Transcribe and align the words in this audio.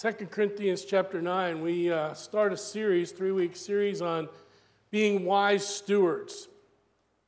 2 0.00 0.12
Corinthians 0.30 0.86
chapter 0.86 1.20
9, 1.20 1.60
we 1.60 1.92
uh, 1.92 2.14
start 2.14 2.54
a 2.54 2.56
series, 2.56 3.12
three 3.12 3.32
week 3.32 3.54
series 3.54 4.00
on 4.00 4.30
being 4.90 5.26
wise 5.26 5.66
stewards. 5.66 6.48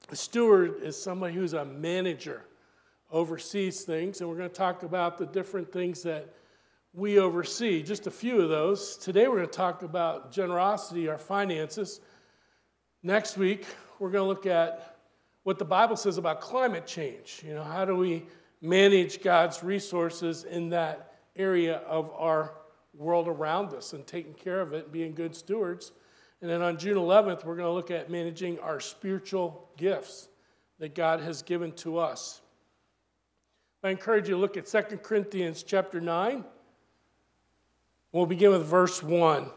A 0.08 0.16
steward 0.16 0.80
is 0.80 0.96
somebody 0.96 1.34
who's 1.34 1.52
a 1.52 1.66
manager, 1.66 2.46
oversees 3.10 3.82
things, 3.82 4.22
and 4.22 4.30
we're 4.30 4.38
going 4.38 4.48
to 4.48 4.54
talk 4.54 4.84
about 4.84 5.18
the 5.18 5.26
different 5.26 5.70
things 5.70 6.02
that 6.04 6.32
we 6.94 7.18
oversee, 7.18 7.82
just 7.82 8.06
a 8.06 8.10
few 8.10 8.40
of 8.40 8.48
those. 8.48 8.96
Today 8.96 9.28
we're 9.28 9.36
going 9.36 9.48
to 9.48 9.52
talk 9.52 9.82
about 9.82 10.32
generosity, 10.32 11.10
our 11.10 11.18
finances. 11.18 12.00
Next 13.02 13.36
week, 13.36 13.66
we're 13.98 14.08
going 14.08 14.24
to 14.24 14.28
look 14.28 14.46
at 14.46 14.96
what 15.42 15.58
the 15.58 15.66
Bible 15.66 15.96
says 15.96 16.16
about 16.16 16.40
climate 16.40 16.86
change. 16.86 17.42
You 17.46 17.52
know, 17.52 17.64
how 17.64 17.84
do 17.84 17.96
we 17.96 18.24
manage 18.62 19.22
God's 19.22 19.62
resources 19.62 20.44
in 20.44 20.70
that 20.70 21.10
area 21.36 21.76
of 21.86 22.10
our 22.12 22.54
world 22.94 23.28
around 23.28 23.72
us 23.74 23.92
and 23.92 24.06
taking 24.06 24.34
care 24.34 24.60
of 24.60 24.72
it 24.72 24.84
and 24.84 24.92
being 24.92 25.14
good 25.14 25.34
stewards. 25.34 25.92
And 26.40 26.50
then 26.50 26.62
on 26.62 26.76
June 26.78 26.96
11th, 26.96 27.44
we're 27.44 27.56
going 27.56 27.68
to 27.68 27.72
look 27.72 27.90
at 27.90 28.10
managing 28.10 28.58
our 28.58 28.80
spiritual 28.80 29.68
gifts 29.76 30.28
that 30.78 30.94
God 30.94 31.20
has 31.20 31.42
given 31.42 31.72
to 31.72 31.98
us. 31.98 32.40
I 33.84 33.90
encourage 33.90 34.28
you 34.28 34.34
to 34.34 34.40
look 34.40 34.56
at 34.56 34.66
2 34.66 34.98
Corinthians 34.98 35.62
chapter 35.62 36.00
9. 36.00 36.44
We'll 38.12 38.26
begin 38.26 38.50
with 38.50 38.64
verse 38.64 39.02
1. 39.02 39.50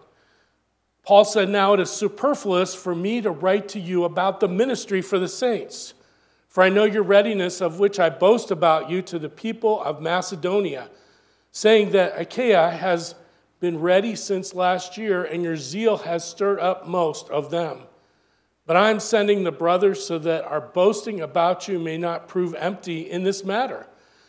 Paul 1.03 1.25
said, 1.25 1.49
Now 1.49 1.73
it 1.73 1.79
is 1.79 1.91
superfluous 1.91 2.73
for 2.73 2.95
me 2.95 3.21
to 3.21 3.29
write 3.29 3.67
to 3.69 3.79
you 3.79 4.05
about 4.05 4.39
the 4.39 4.47
ministry 4.47 5.01
for 5.01 5.19
the 5.19 5.27
saints, 5.27 5.93
for 6.47 6.63
I 6.63 6.69
know 6.69 6.85
your 6.85 7.03
readiness, 7.03 7.61
of 7.61 7.79
which 7.79 7.99
I 7.99 8.09
boast 8.09 8.49
about 8.49 8.89
you 8.89 9.01
to 9.03 9.19
the 9.19 9.29
people 9.29 9.83
of 9.83 10.01
Macedonia, 10.01 10.89
saying 11.51 11.91
that 11.91 12.19
Achaia 12.19 12.71
has 12.71 13.13
been 13.65 13.79
ready 13.79 14.15
since 14.15 14.53
last 14.53 14.95
year, 14.95 15.23
and 15.23 15.41
your 15.41 15.55
zeal 15.55 15.97
has 15.97 16.23
stirred 16.23 16.59
up 16.59 16.87
most 16.87 17.27
of 17.31 17.49
them. 17.49 17.79
But 18.67 18.75
I 18.75 18.91
am 18.91 18.99
sending 18.99 19.43
the 19.43 19.51
brothers 19.51 20.05
so 20.05 20.19
that 20.19 20.43
our 20.43 20.61
boasting 20.61 21.19
about 21.19 21.67
you 21.67 21.79
may 21.79 21.97
not 21.97 22.27
prove 22.27 22.53
empty 22.53 23.09
in 23.09 23.23
this 23.23 23.43
matter, 23.43 23.87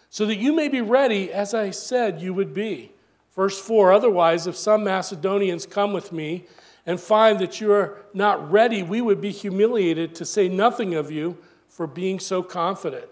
so 0.08 0.24
that 0.24 0.36
you 0.36 0.54
may 0.54 0.68
be 0.68 0.80
ready 0.80 1.30
as 1.30 1.52
I 1.52 1.70
said 1.70 2.22
you 2.22 2.32
would 2.32 2.54
be. 2.54 2.92
Verse 3.34 3.60
4 3.60 3.92
Otherwise, 3.92 4.46
if 4.46 4.56
some 4.56 4.82
Macedonians 4.82 5.66
come 5.66 5.92
with 5.92 6.12
me 6.12 6.46
and 6.86 6.98
find 6.98 7.38
that 7.40 7.60
you 7.60 7.72
are 7.72 8.06
not 8.14 8.50
ready, 8.50 8.82
we 8.82 9.02
would 9.02 9.20
be 9.20 9.32
humiliated, 9.32 10.14
to 10.14 10.24
say 10.24 10.48
nothing 10.48 10.94
of 10.94 11.10
you, 11.10 11.36
for 11.68 11.86
being 11.86 12.18
so 12.18 12.42
confident. 12.42 13.04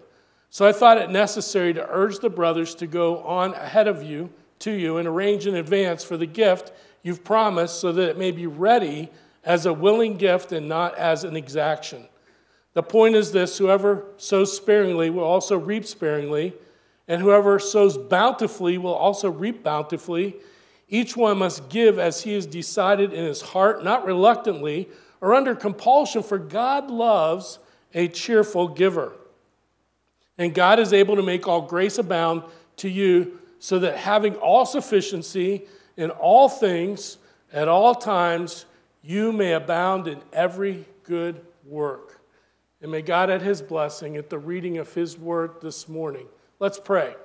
So 0.49 0.65
I 0.65 0.71
thought 0.71 0.97
it 0.97 1.11
necessary 1.11 1.71
to 1.75 1.87
urge 1.87 2.17
the 2.17 2.31
brothers 2.31 2.73
to 2.75 2.87
go 2.87 3.19
on 3.19 3.53
ahead 3.53 3.87
of 3.87 4.01
you 4.01 4.31
to 4.59 4.71
you 4.71 4.97
and 4.97 5.07
arrange 5.07 5.47
in 5.47 5.55
advance 5.55 6.03
for 6.03 6.17
the 6.17 6.25
gift 6.25 6.71
you've 7.03 7.23
promised 7.23 7.79
so 7.79 7.91
that 7.91 8.09
it 8.09 8.17
may 8.17 8.31
be 8.31 8.47
ready 8.47 9.09
as 9.43 9.65
a 9.65 9.73
willing 9.73 10.17
gift 10.17 10.51
and 10.51 10.67
not 10.67 10.97
as 10.97 11.23
an 11.23 11.35
exaction. 11.35 12.07
The 12.73 12.83
point 12.83 13.15
is 13.15 13.31
this 13.31 13.57
whoever 13.57 14.05
sows 14.17 14.55
sparingly 14.55 15.09
will 15.09 15.23
also 15.23 15.57
reap 15.57 15.85
sparingly, 15.85 16.53
and 17.07 17.21
whoever 17.21 17.59
sows 17.59 17.97
bountifully 17.97 18.77
will 18.77 18.93
also 18.93 19.29
reap 19.29 19.63
bountifully. 19.63 20.35
Each 20.89 21.15
one 21.15 21.37
must 21.37 21.69
give 21.69 21.97
as 21.97 22.23
he 22.23 22.33
has 22.33 22.45
decided 22.45 23.13
in 23.13 23.23
his 23.23 23.41
heart, 23.41 23.83
not 23.83 24.05
reluctantly 24.05 24.89
or 25.21 25.33
under 25.33 25.55
compulsion, 25.55 26.21
for 26.21 26.37
God 26.37 26.91
loves 26.91 27.59
a 27.93 28.07
cheerful 28.07 28.67
giver. 28.67 29.13
And 30.37 30.53
God 30.53 30.79
is 30.79 30.91
able 30.91 31.15
to 31.15 31.23
make 31.23 31.47
all 31.47 31.61
grace 31.61 31.97
abound 31.97 32.43
to 32.77 32.89
you 32.89 33.39
so 33.59 33.79
that 33.79 33.97
having 33.97 34.35
all 34.35 34.65
sufficiency 34.65 35.65
in 35.97 36.09
all 36.11 36.49
things 36.49 37.17
at 37.53 37.67
all 37.67 37.95
times, 37.95 38.65
you 39.01 39.31
may 39.31 39.53
abound 39.53 40.07
in 40.07 40.21
every 40.33 40.85
good 41.03 41.41
work. 41.65 42.19
And 42.81 42.91
may 42.91 43.01
God 43.01 43.29
add 43.29 43.41
his 43.41 43.61
blessing 43.61 44.17
at 44.17 44.29
the 44.29 44.37
reading 44.37 44.77
of 44.77 44.93
his 44.93 45.17
word 45.17 45.61
this 45.61 45.87
morning. 45.87 46.27
Let's 46.59 46.79
pray. 46.79 47.15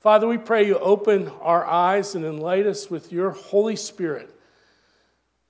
Father, 0.00 0.28
we 0.28 0.38
pray 0.38 0.66
you 0.66 0.78
open 0.78 1.28
our 1.40 1.66
eyes 1.66 2.14
and 2.14 2.24
enlighten 2.24 2.70
us 2.70 2.88
with 2.88 3.12
your 3.12 3.30
Holy 3.30 3.74
Spirit. 3.74 4.32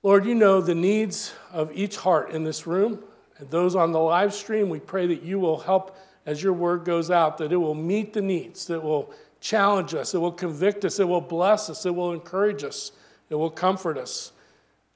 Lord, 0.02 0.24
you 0.24 0.34
know 0.34 0.60
the 0.60 0.74
needs 0.74 1.34
of 1.52 1.70
each 1.74 1.96
heart 1.96 2.30
in 2.30 2.44
this 2.44 2.66
room 2.66 3.02
and 3.38 3.50
those 3.50 3.74
on 3.74 3.92
the 3.92 3.98
live 3.98 4.32
stream. 4.32 4.68
We 4.68 4.80
pray 4.80 5.06
that 5.08 5.22
you 5.22 5.38
will 5.38 5.58
help 5.58 5.96
as 6.24 6.42
your 6.42 6.52
word 6.52 6.84
goes 6.84 7.10
out, 7.10 7.38
that 7.38 7.52
it 7.52 7.56
will 7.56 7.74
meet 7.74 8.12
the 8.12 8.22
needs, 8.22 8.66
that 8.66 8.82
will 8.82 9.12
challenge 9.40 9.94
us, 9.94 10.14
it 10.14 10.18
will 10.18 10.32
convict 10.32 10.84
us, 10.84 10.98
it 10.98 11.08
will 11.08 11.20
bless 11.20 11.70
us, 11.70 11.86
it 11.86 11.94
will 11.94 12.12
encourage 12.12 12.64
us, 12.64 12.92
it 13.30 13.34
will 13.34 13.50
comfort 13.50 13.98
us. 13.98 14.32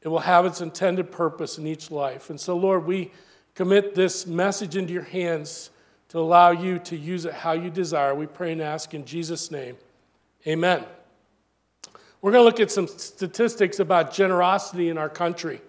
It 0.02 0.08
will 0.08 0.18
have 0.18 0.44
its 0.44 0.60
intended 0.60 1.12
purpose 1.12 1.58
in 1.58 1.66
each 1.66 1.90
life. 1.90 2.28
And 2.28 2.40
so, 2.40 2.56
Lord, 2.56 2.86
we 2.86 3.12
commit 3.54 3.94
this 3.94 4.26
message 4.26 4.76
into 4.76 4.92
your 4.92 5.04
hands 5.04 5.70
to 6.08 6.18
allow 6.18 6.50
you 6.50 6.78
to 6.80 6.96
use 6.96 7.24
it 7.24 7.32
how 7.32 7.52
you 7.52 7.70
desire. 7.70 8.14
We 8.14 8.26
pray 8.26 8.52
and 8.52 8.60
ask 8.60 8.94
in 8.94 9.04
Jesus' 9.04 9.50
name. 9.50 9.76
Amen. 10.46 10.84
We're 12.20 12.32
going 12.32 12.42
to 12.42 12.44
look 12.44 12.60
at 12.60 12.70
some 12.70 12.88
statistics 12.88 13.78
about 13.78 14.12
generosity 14.12 14.88
in 14.88 14.98
our 14.98 15.08
country. 15.08 15.60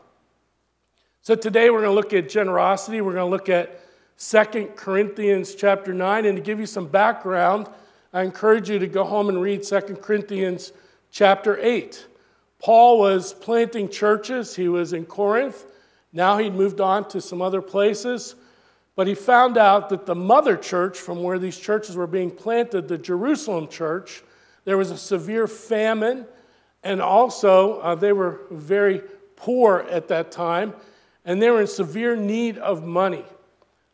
So 1.21 1.35
today 1.35 1.69
we're 1.69 1.81
going 1.81 1.91
to 1.91 1.95
look 1.95 2.13
at 2.13 2.29
generosity. 2.29 3.01
We're 3.01 3.13
going 3.13 3.25
to 3.25 3.29
look 3.29 3.49
at 3.49 3.81
2 4.17 4.71
Corinthians 4.75 5.55
chapter 5.55 5.93
9. 5.93 6.25
And 6.25 6.37
to 6.37 6.41
give 6.41 6.59
you 6.59 6.65
some 6.65 6.87
background, 6.87 7.67
I 8.13 8.21
encourage 8.23 8.69
you 8.69 8.79
to 8.79 8.87
go 8.87 9.03
home 9.03 9.27
and 9.27 9.41
read 9.41 9.63
2 9.63 9.79
Corinthians 10.01 10.71
chapter 11.11 11.59
8. 11.59 12.07
Paul 12.59 12.99
was 12.99 13.33
planting 13.33 13.89
churches. 13.89 14.55
He 14.55 14.69
was 14.69 14.93
in 14.93 15.05
Corinth. 15.05 15.65
Now 16.13 16.37
he'd 16.37 16.53
moved 16.53 16.79
on 16.79 17.09
to 17.09 17.19
some 17.19 17.41
other 17.41 17.61
places. 17.61 18.35
But 18.97 19.05
he 19.05 19.13
found 19.13 19.59
out 19.59 19.89
that 19.89 20.07
the 20.07 20.15
mother 20.15 20.57
church 20.57 20.97
from 20.97 21.21
where 21.21 21.37
these 21.37 21.57
churches 21.57 21.95
were 21.95 22.07
being 22.07 22.31
planted, 22.31 22.87
the 22.87 22.97
Jerusalem 22.97 23.67
church, 23.67 24.23
there 24.65 24.75
was 24.75 24.89
a 24.89 24.97
severe 24.97 25.45
famine, 25.47 26.25
and 26.83 26.99
also 26.99 27.79
uh, 27.79 27.93
they 27.93 28.11
were 28.11 28.41
very 28.49 29.03
poor 29.35 29.85
at 29.91 30.07
that 30.07 30.31
time, 30.31 30.73
and 31.25 31.39
they 31.39 31.51
were 31.51 31.61
in 31.61 31.67
severe 31.67 32.15
need 32.15 32.57
of 32.57 32.83
money. 32.83 33.23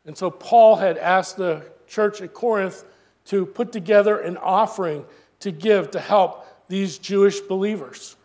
And 0.06 0.18
so 0.18 0.32
Paul 0.32 0.78
had 0.78 0.98
asked 0.98 1.36
the 1.36 1.66
church 1.86 2.22
at 2.22 2.34
Corinth 2.34 2.86
to 3.26 3.46
put 3.46 3.74
together 3.74 4.20
an 4.20 4.38
offering 4.38 5.04
to 5.42 5.52
give 5.52 5.92
to 5.92 6.00
help 6.00 6.48
these 6.70 6.98
Jewish 6.98 7.42
believers. 7.42 8.16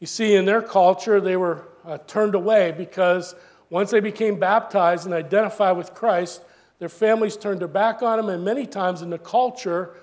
You 0.00 0.06
see, 0.06 0.36
in 0.36 0.46
their 0.46 0.62
culture, 0.62 1.20
they 1.20 1.36
were 1.36 1.68
uh, 1.84 1.98
turned 2.06 2.34
away 2.34 2.72
because 2.72 3.34
once 3.74 3.90
they 3.90 3.98
became 3.98 4.38
baptized 4.38 5.04
and 5.04 5.12
identified 5.12 5.76
with 5.76 5.94
Christ, 5.94 6.40
their 6.78 6.88
families 6.88 7.36
turned 7.36 7.58
their 7.58 7.66
back 7.66 8.02
on 8.02 8.18
them, 8.18 8.28
and 8.28 8.44
many 8.44 8.66
times 8.66 9.02
in 9.02 9.10
the 9.10 9.18
culture, 9.18 9.96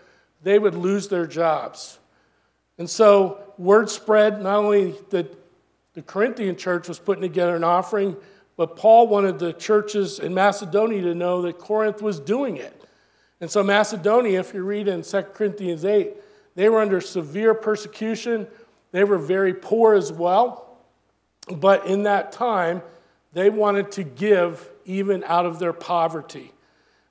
they 0.43 0.59
would 0.59 0.75
lose 0.75 1.07
their 1.07 1.25
jobs. 1.25 1.97
And 2.77 2.89
so, 2.89 3.39
word 3.57 3.89
spread 3.89 4.41
not 4.41 4.57
only 4.57 4.95
that 5.11 5.33
the 5.93 6.01
Corinthian 6.01 6.57
church 6.57 6.89
was 6.89 6.99
putting 6.99 7.21
together 7.21 7.55
an 7.55 7.63
offering, 7.63 8.17
but 8.57 8.75
Paul 8.75 9.07
wanted 9.07 9.39
the 9.39 9.53
churches 9.53 10.19
in 10.19 10.33
Macedonia 10.33 11.03
to 11.03 11.15
know 11.15 11.41
that 11.43 11.57
Corinth 11.57 12.01
was 12.01 12.19
doing 12.19 12.57
it. 12.57 12.77
And 13.39 13.49
so, 13.49 13.63
Macedonia, 13.63 14.41
if 14.41 14.53
you 14.53 14.63
read 14.63 14.89
in 14.89 15.01
2 15.01 15.21
Corinthians 15.33 15.85
8, 15.85 16.11
they 16.55 16.67
were 16.67 16.81
under 16.81 16.99
severe 16.99 17.53
persecution. 17.53 18.47
They 18.91 19.05
were 19.05 19.17
very 19.17 19.53
poor 19.53 19.93
as 19.93 20.11
well. 20.11 20.77
But 21.49 21.85
in 21.85 22.03
that 22.03 22.33
time, 22.33 22.81
they 23.33 23.49
wanted 23.49 23.91
to 23.93 24.03
give 24.03 24.69
even 24.85 25.23
out 25.25 25.45
of 25.45 25.59
their 25.59 25.73
poverty. 25.73 26.51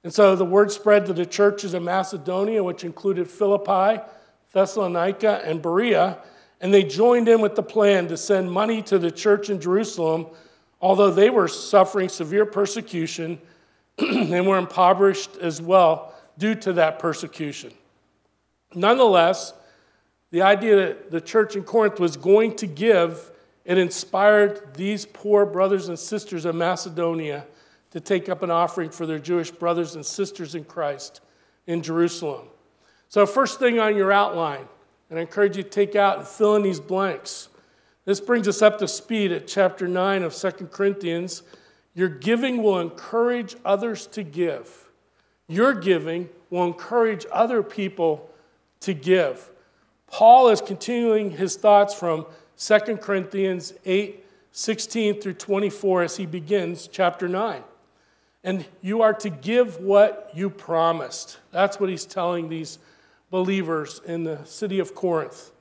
And 0.03 0.13
so 0.13 0.35
the 0.35 0.45
word 0.45 0.73
spread 0.73 1.07
to 1.07 1.13
the 1.13 1.27
churches 1.27 1.75
of 1.75 1.83
Macedonia, 1.83 2.63
which 2.65 2.85
included 2.85 3.29
Philippi, 3.29 4.03
Thessalonica, 4.53 5.43
and 5.45 5.61
Berea, 5.61 6.19
and 6.61 6.73
they 6.75 6.85
joined 6.85 7.29
in 7.29 7.41
with 7.41 7.55
the 7.55 7.63
plan 7.63 8.09
to 8.09 8.17
send 8.17 8.51
money 8.51 8.83
to 8.83 8.99
the 8.99 9.11
church 9.11 9.49
in 9.49 9.61
Jerusalem, 9.61 10.27
although 10.81 11.11
they 11.11 11.31
were 11.31 11.49
suffering 11.49 12.09
severe 12.09 12.45
persecution 12.45 13.39
and 13.99 14.47
were 14.47 14.59
impoverished 14.59 15.37
as 15.39 15.61
well 15.61 16.15
due 16.39 16.55
to 16.57 16.75
that 16.75 16.99
persecution. 16.99 17.73
Nonetheless, 18.75 19.53
the 20.31 20.43
idea 20.43 20.77
that 20.77 21.11
the 21.11 21.21
church 21.21 21.57
in 21.57 21.65
Corinth 21.65 21.99
was 21.99 22.17
going 22.17 22.57
to 22.57 22.67
give, 22.67 23.31
it 23.65 23.79
inspired 23.79 24.75
these 24.75 25.07
poor 25.07 25.45
brothers 25.45 25.89
and 25.89 25.99
sisters 25.99 26.45
of 26.45 26.55
Macedonia 26.55 27.47
to 27.91 28.01
take 28.01 28.29
up 28.29 28.43
an 28.43 28.51
offering 28.51 28.91
for 28.91 29.07
their 29.07 29.19
Jewish 29.19 29.51
brothers 29.51 29.95
and 29.95 30.05
sisters 30.05 30.55
in 30.55 30.65
Christ 30.65 31.21
in 31.67 31.83
Jerusalem. 31.83 32.47
So, 33.09 33.27
first 33.27 33.59
thing 33.59 33.79
on 33.79 33.97
your 33.97 34.13
outline, 34.13 34.67
and 35.09 35.19
I 35.19 35.23
encourage 35.23 35.57
you 35.57 35.63
to 35.63 35.69
take 35.69 35.97
out 35.97 36.19
and 36.19 36.27
fill 36.27 36.57
in 36.57 36.63
these 36.63 36.81
blanks. 36.81 37.49
This 38.05 38.21
brings 38.21 38.49
us 38.49 38.63
up 38.63 38.79
to 38.79 38.89
speed 38.89 39.33
at 39.33 39.47
chapter 39.47 39.87
9 39.87 40.23
of 40.23 40.35
2 40.35 40.51
Corinthians. 40.67 41.43
Your 41.95 42.09
giving 42.09 42.63
will 42.63 42.79
encourage 42.81 43.57
others 43.65 44.07
to 44.09 44.23
give. 44.23 44.89
Your 45.49 45.75
giving 45.75 46.29
will 46.49 46.65
encourage 46.65 47.27
other 47.33 47.63
people 47.63 48.31
to 48.81 48.95
give. 48.95 49.51
Paul 50.07 50.49
is 50.49 50.61
continuing 50.61 51.31
his 51.31 51.57
thoughts 51.57 51.95
from 51.95 52.27
2 52.61 52.99
Corinthians 52.99 53.73
8 53.87 54.27
16 54.53 55.21
through 55.21 55.35
24 55.35 56.03
as 56.03 56.17
he 56.17 56.27
begins 56.27 56.89
chapter 56.89 57.29
9. 57.29 57.63
And 58.43 58.67
you 58.83 59.03
are 59.03 59.15
to 59.15 59.31
give 59.31 59.81
what 59.81 60.31
you 60.35 60.51
promised. 60.51 61.39
That's 61.53 61.79
what 61.79 61.89
he's 61.89 62.05
telling 62.05 62.49
these 62.49 62.79
believers 63.31 64.01
in 64.05 64.25
the 64.25 64.45
city 64.45 64.81
of 64.81 64.95
Corinth. 64.95 65.53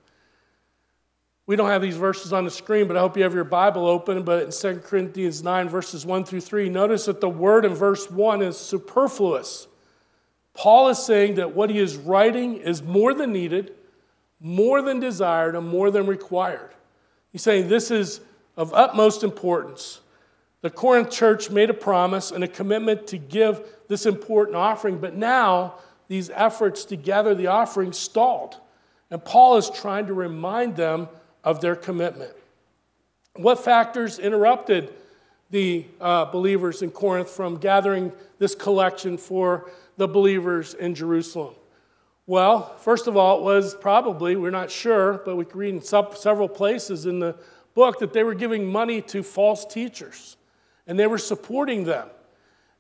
We 1.46 1.56
don't 1.56 1.70
have 1.70 1.82
these 1.82 1.98
verses 1.98 2.34
on 2.34 2.46
the 2.46 2.52
screen, 2.52 2.88
but 2.88 2.98
I 2.98 3.00
hope 3.00 3.16
you 3.16 3.24
have 3.24 3.34
your 3.34 3.44
Bible 3.44 3.88
open. 3.88 4.24
But 4.24 4.44
in 4.44 4.52
2 4.52 4.82
Corinthians 4.82 5.44
9, 5.44 5.70
verses 5.70 6.06
1 6.06 6.26
through 6.26 6.42
3, 6.42 6.70
notice 6.70 7.06
that 7.06 7.22
the 7.22 7.30
word 7.30 7.64
in 7.64 7.76
verse 7.76 8.10
1 8.10 8.42
is 8.42 8.58
superfluous. 8.58 9.68
Paul 10.54 10.90
is 10.90 11.04
saying 11.04 11.36
that 11.36 11.56
what 11.56 11.70
he 11.70 11.80
is 11.80 11.96
writing 11.96 12.58
is 12.58 12.82
more 12.82 13.14
than 13.14 13.32
needed, 13.32 13.74
more 14.40 14.82
than 14.82 15.00
desired, 15.00 15.56
and 15.56 15.68
more 15.68 15.92
than 15.92 16.06
required. 16.06 16.72
He's 17.32 17.42
saying 17.42 17.68
this 17.68 17.92
is 17.92 18.22
of 18.58 18.74
utmost 18.74 19.24
importance. 19.24 20.02
The 20.62 20.70
Corinth 20.70 21.10
church 21.10 21.50
made 21.50 21.70
a 21.70 21.74
promise 21.74 22.32
and 22.32 22.44
a 22.44 22.48
commitment 22.48 23.08
to 23.08 23.18
give 23.18 23.66
this 23.88 24.06
important 24.06 24.58
offering, 24.58 24.98
but 24.98 25.16
now 25.16 25.76
these 26.08 26.30
efforts 26.32 26.84
to 26.86 26.96
gather 26.96 27.34
the 27.34 27.48
offering 27.48 27.94
stalled. 27.94 28.58
And 29.10 29.24
Paul 29.24 29.58
is 29.58 29.70
trying 29.70 30.08
to 30.08 30.14
remind 30.14 30.76
them 30.76 31.08
of 31.44 31.62
their 31.62 31.76
commitment. 31.76 32.32
What 33.36 33.64
factors 33.64 34.20
interrupted 34.20 34.94
the 35.50 35.86
uh, 36.02 36.26
believers 36.26 36.82
in 36.82 36.92
Corinth 36.92 37.30
from 37.30 37.58
gathering 37.58 38.12
this 38.38 38.54
collection 38.54 39.18
for 39.18 39.72
the 39.98 40.08
believers 40.08 40.74
in 40.74 40.94
Jerusalem? 40.94 41.56
Well, 42.30 42.78
first 42.78 43.08
of 43.08 43.18
all, 43.18 43.40
it 43.40 43.42
was 43.42 43.74
probably, 43.74 44.36
we're 44.36 44.52
not 44.52 44.70
sure, 44.70 45.14
but 45.26 45.36
we 45.36 45.46
can 45.46 45.58
read 45.58 45.74
in 45.74 45.82
several 45.82 46.48
places 46.48 47.08
in 47.08 47.18
the 47.18 47.36
book 47.74 47.98
that 48.02 48.14
they 48.14 48.24
were 48.24 48.36
giving 48.36 48.72
money 48.72 49.02
to 49.02 49.24
false 49.24 49.66
teachers 49.66 50.38
and 50.86 51.00
they 51.00 51.08
were 51.08 51.18
supporting 51.18 51.86
them. 51.86 52.08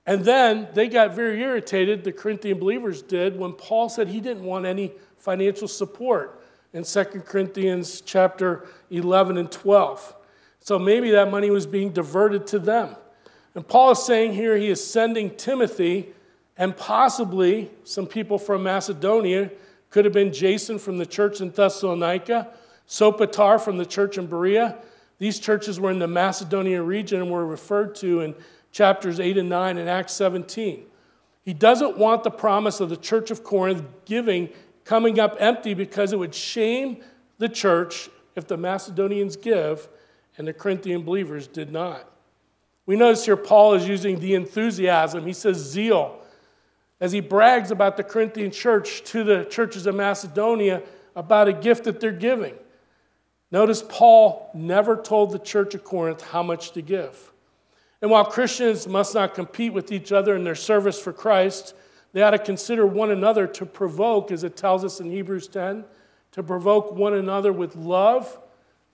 And 0.05 0.23
then 0.23 0.67
they 0.75 0.87
got 0.87 1.15
very 1.15 1.41
irritated, 1.41 2.03
the 2.03 2.11
Corinthian 2.11 2.59
believers 2.59 3.01
did, 3.01 3.39
when 3.39 3.53
Paul 3.53 3.89
said 3.89 4.07
he 4.07 4.21
didn't 4.21 4.43
want 4.43 4.67
any 4.67 4.91
financial 5.17 5.67
support 5.67 6.39
in 6.71 6.83
2 6.83 7.03
Corinthians 7.25 8.01
chapter 8.01 8.67
11 8.91 9.35
and 9.37 9.51
12. 9.51 10.15
So 10.59 10.77
maybe 10.77 11.09
that 11.09 11.31
money 11.31 11.49
was 11.49 11.65
being 11.65 11.91
diverted 11.91 12.45
to 12.47 12.59
them. 12.59 12.95
And 13.55 13.67
Paul 13.67 13.93
is 13.93 14.03
saying 14.05 14.33
here 14.33 14.55
he 14.57 14.67
is 14.67 14.85
sending 14.85 15.35
Timothy 15.35 16.13
and 16.59 16.75
possibly 16.75 17.71
some 17.85 18.05
people 18.05 18.37
from 18.37 18.61
Macedonia, 18.61 19.49
could 19.89 20.05
have 20.05 20.13
been 20.13 20.31
Jason 20.31 20.77
from 20.77 20.97
the 20.99 21.05
church 21.05 21.41
in 21.41 21.49
Thessalonica, 21.49 22.49
Sopater 22.87 23.59
from 23.59 23.77
the 23.77 23.85
church 23.85 24.17
in 24.17 24.27
Berea. 24.27 24.77
These 25.17 25.39
churches 25.39 25.79
were 25.79 25.89
in 25.89 25.99
the 25.99 26.07
Macedonia 26.07 26.83
region 26.83 27.21
and 27.21 27.31
were 27.31 27.45
referred 27.45 27.95
to 27.95 28.21
in 28.21 28.35
chapters 28.71 29.19
8 29.19 29.37
and 29.37 29.49
9 29.49 29.77
in 29.77 29.87
Acts 29.87 30.13
17. 30.13 30.85
He 31.43 31.53
doesn't 31.53 31.97
want 31.97 32.23
the 32.23 32.29
promise 32.29 32.79
of 32.79 32.89
the 32.89 32.97
church 32.97 33.31
of 33.31 33.43
Corinth 33.43 33.83
giving 34.05 34.49
coming 34.83 35.19
up 35.19 35.37
empty 35.39 35.73
because 35.73 36.13
it 36.13 36.19
would 36.19 36.35
shame 36.35 37.03
the 37.37 37.49
church 37.49 38.09
if 38.35 38.47
the 38.47 38.57
Macedonians 38.57 39.37
give 39.37 39.87
and 40.37 40.47
the 40.47 40.53
Corinthian 40.53 41.03
believers 41.03 41.47
did 41.47 41.71
not. 41.71 42.11
We 42.85 42.95
notice 42.95 43.25
here 43.25 43.37
Paul 43.37 43.75
is 43.75 43.87
using 43.87 44.19
the 44.19 44.35
enthusiasm. 44.35 45.25
He 45.25 45.33
says 45.33 45.57
zeal 45.57 46.18
as 46.99 47.11
he 47.11 47.19
brags 47.19 47.71
about 47.71 47.97
the 47.97 48.03
Corinthian 48.03 48.51
church 48.51 49.03
to 49.05 49.23
the 49.23 49.45
churches 49.45 49.85
of 49.85 49.95
Macedonia 49.95 50.83
about 51.15 51.47
a 51.47 51.53
gift 51.53 51.85
that 51.85 51.99
they're 51.99 52.11
giving. 52.11 52.55
Notice 53.51 53.83
Paul 53.87 54.51
never 54.53 54.95
told 54.95 55.31
the 55.31 55.39
church 55.39 55.73
of 55.73 55.83
Corinth 55.83 56.21
how 56.21 56.43
much 56.43 56.71
to 56.71 56.81
give. 56.81 57.31
And 58.01 58.11
while 58.11 58.25
Christians 58.25 58.87
must 58.87 59.13
not 59.15 59.33
compete 59.33 59.73
with 59.73 59.91
each 59.91 60.11
other 60.11 60.35
in 60.35 60.43
their 60.43 60.55
service 60.55 60.99
for 60.99 61.11
Christ, 61.11 61.73
they 62.13 62.21
ought 62.21 62.31
to 62.31 62.39
consider 62.39 62.85
one 62.85 63.11
another 63.11 63.47
to 63.47 63.65
provoke, 63.65 64.31
as 64.31 64.43
it 64.43 64.55
tells 64.55 64.83
us 64.83 64.99
in 64.99 65.11
Hebrews 65.11 65.47
10, 65.47 65.83
to 66.31 66.43
provoke 66.43 66.93
one 66.93 67.13
another 67.13 67.51
with 67.51 67.75
love 67.75 68.39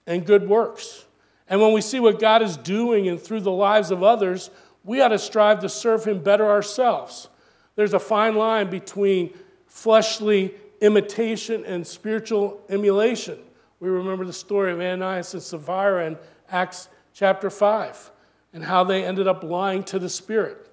and 0.07 0.25
good 0.25 0.47
works. 0.47 1.05
And 1.47 1.61
when 1.61 1.73
we 1.73 1.81
see 1.81 1.99
what 1.99 2.19
God 2.19 2.41
is 2.41 2.57
doing 2.57 3.07
and 3.07 3.19
through 3.19 3.41
the 3.41 3.51
lives 3.51 3.91
of 3.91 4.03
others, 4.03 4.49
we 4.83 5.01
ought 5.01 5.09
to 5.09 5.19
strive 5.19 5.59
to 5.59 5.69
serve 5.69 6.05
Him 6.05 6.19
better 6.19 6.49
ourselves. 6.49 7.29
There's 7.75 7.93
a 7.93 7.99
fine 7.99 8.35
line 8.35 8.69
between 8.69 9.33
fleshly 9.67 10.53
imitation 10.81 11.65
and 11.65 11.85
spiritual 11.85 12.61
emulation. 12.69 13.39
We 13.79 13.89
remember 13.89 14.25
the 14.25 14.33
story 14.33 14.71
of 14.71 14.79
Ananias 14.79 15.33
and 15.33 15.43
Sapphira 15.43 16.07
in 16.07 16.17
Acts 16.49 16.87
chapter 17.13 17.49
5 17.49 18.11
and 18.53 18.63
how 18.63 18.83
they 18.83 19.03
ended 19.03 19.27
up 19.27 19.43
lying 19.43 19.83
to 19.83 19.99
the 19.99 20.09
Spirit. 20.09 20.69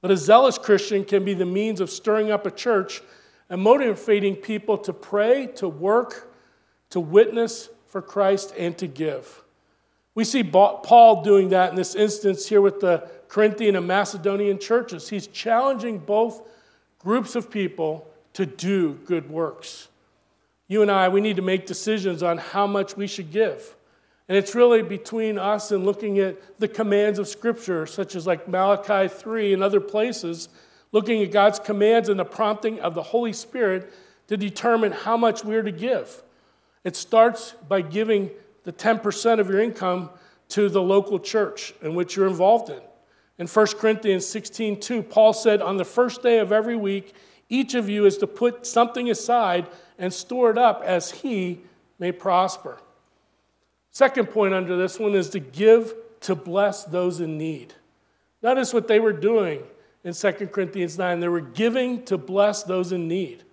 But 0.00 0.10
a 0.10 0.16
zealous 0.16 0.58
Christian 0.58 1.04
can 1.04 1.24
be 1.24 1.34
the 1.34 1.46
means 1.46 1.80
of 1.80 1.90
stirring 1.90 2.30
up 2.30 2.46
a 2.46 2.50
church 2.50 3.02
and 3.48 3.60
motivating 3.60 4.36
people 4.36 4.78
to 4.78 4.92
pray, 4.92 5.48
to 5.56 5.68
work, 5.68 6.32
to 6.90 7.00
witness 7.00 7.68
for 7.86 8.02
Christ, 8.02 8.54
and 8.56 8.76
to 8.78 8.86
give. 8.86 9.42
We 10.16 10.24
see 10.24 10.42
Paul 10.42 11.22
doing 11.22 11.50
that 11.50 11.70
in 11.70 11.76
this 11.76 11.94
instance 11.94 12.48
here 12.48 12.62
with 12.62 12.80
the 12.80 13.06
Corinthian 13.28 13.76
and 13.76 13.86
Macedonian 13.86 14.58
churches. 14.58 15.10
He's 15.10 15.26
challenging 15.26 15.98
both 15.98 16.40
groups 16.98 17.36
of 17.36 17.50
people 17.50 18.08
to 18.32 18.46
do 18.46 18.94
good 19.04 19.28
works. 19.30 19.88
You 20.68 20.80
and 20.80 20.90
I, 20.90 21.10
we 21.10 21.20
need 21.20 21.36
to 21.36 21.42
make 21.42 21.66
decisions 21.66 22.22
on 22.22 22.38
how 22.38 22.66
much 22.66 22.96
we 22.96 23.06
should 23.06 23.30
give. 23.30 23.76
And 24.26 24.38
it's 24.38 24.54
really 24.54 24.82
between 24.82 25.38
us 25.38 25.70
and 25.70 25.84
looking 25.84 26.18
at 26.18 26.58
the 26.58 26.66
commands 26.66 27.18
of 27.18 27.28
Scripture, 27.28 27.84
such 27.84 28.16
as 28.16 28.26
like 28.26 28.48
Malachi 28.48 29.08
3 29.08 29.52
and 29.52 29.62
other 29.62 29.80
places, 29.80 30.48
looking 30.92 31.22
at 31.22 31.30
God's 31.30 31.58
commands 31.58 32.08
and 32.08 32.18
the 32.18 32.24
prompting 32.24 32.80
of 32.80 32.94
the 32.94 33.02
Holy 33.02 33.34
Spirit 33.34 33.92
to 34.28 34.38
determine 34.38 34.92
how 34.92 35.18
much 35.18 35.44
we're 35.44 35.62
to 35.62 35.70
give. 35.70 36.22
It 36.84 36.96
starts 36.96 37.52
by 37.68 37.82
giving 37.82 38.30
the 38.66 38.72
10% 38.72 39.38
of 39.38 39.48
your 39.48 39.60
income 39.60 40.10
to 40.48 40.68
the 40.68 40.82
local 40.82 41.20
church 41.20 41.72
in 41.82 41.94
which 41.94 42.16
you're 42.16 42.26
involved 42.26 42.68
in. 42.68 42.80
In 43.38 43.46
1 43.46 43.66
Corinthians 43.78 44.26
16 44.26 44.80
2, 44.80 45.02
Paul 45.04 45.32
said, 45.32 45.62
On 45.62 45.76
the 45.76 45.84
first 45.84 46.22
day 46.22 46.40
of 46.40 46.50
every 46.50 46.76
week, 46.76 47.14
each 47.48 47.74
of 47.74 47.88
you 47.88 48.06
is 48.06 48.18
to 48.18 48.26
put 48.26 48.66
something 48.66 49.08
aside 49.08 49.68
and 49.98 50.12
store 50.12 50.50
it 50.50 50.58
up 50.58 50.82
as 50.84 51.12
he 51.12 51.60
may 52.00 52.10
prosper. 52.10 52.78
Second 53.92 54.30
point 54.30 54.52
under 54.52 54.76
this 54.76 54.98
one 54.98 55.14
is 55.14 55.30
to 55.30 55.38
give 55.38 55.94
to 56.20 56.34
bless 56.34 56.84
those 56.84 57.20
in 57.20 57.38
need. 57.38 57.72
Notice 58.42 58.74
what 58.74 58.88
they 58.88 58.98
were 58.98 59.12
doing 59.12 59.62
in 60.02 60.12
2 60.12 60.32
Corinthians 60.48 60.98
9. 60.98 61.20
They 61.20 61.28
were 61.28 61.40
giving 61.40 62.04
to 62.06 62.18
bless 62.18 62.64
those 62.64 62.90
in 62.90 63.06
need. 63.06 63.44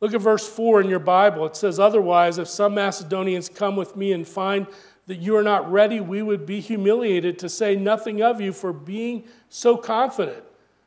Look 0.00 0.14
at 0.14 0.20
verse 0.20 0.48
4 0.48 0.80
in 0.80 0.88
your 0.88 0.98
Bible. 0.98 1.44
It 1.46 1.56
says, 1.56 1.78
Otherwise, 1.78 2.38
if 2.38 2.48
some 2.48 2.74
Macedonians 2.74 3.48
come 3.48 3.76
with 3.76 3.96
me 3.96 4.12
and 4.12 4.26
find 4.26 4.66
that 5.06 5.18
you 5.18 5.36
are 5.36 5.42
not 5.42 5.70
ready, 5.70 6.00
we 6.00 6.22
would 6.22 6.46
be 6.46 6.60
humiliated 6.60 7.38
to 7.40 7.48
say 7.48 7.76
nothing 7.76 8.22
of 8.22 8.40
you 8.40 8.52
for 8.52 8.72
being 8.72 9.24
so 9.48 9.76
confident. 9.76 10.42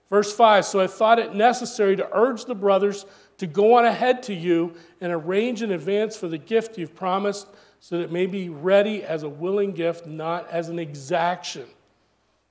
Verse 0.09 0.33
5 0.33 0.65
So 0.65 0.79
I 0.79 0.87
thought 0.87 1.19
it 1.19 1.35
necessary 1.35 1.95
to 1.95 2.09
urge 2.11 2.45
the 2.45 2.55
brothers 2.55 3.05
to 3.37 3.47
go 3.47 3.75
on 3.75 3.85
ahead 3.85 4.23
to 4.23 4.33
you 4.33 4.73
and 5.01 5.11
arrange 5.11 5.61
in 5.61 5.71
advance 5.71 6.15
for 6.15 6.27
the 6.27 6.37
gift 6.37 6.77
you've 6.77 6.95
promised, 6.95 7.47
so 7.79 7.97
that 7.97 8.05
it 8.05 8.11
may 8.11 8.25
be 8.25 8.49
ready 8.49 9.03
as 9.03 9.23
a 9.23 9.29
willing 9.29 9.73
gift, 9.73 10.07
not 10.07 10.49
as 10.49 10.69
an 10.69 10.79
exaction. 10.79 11.65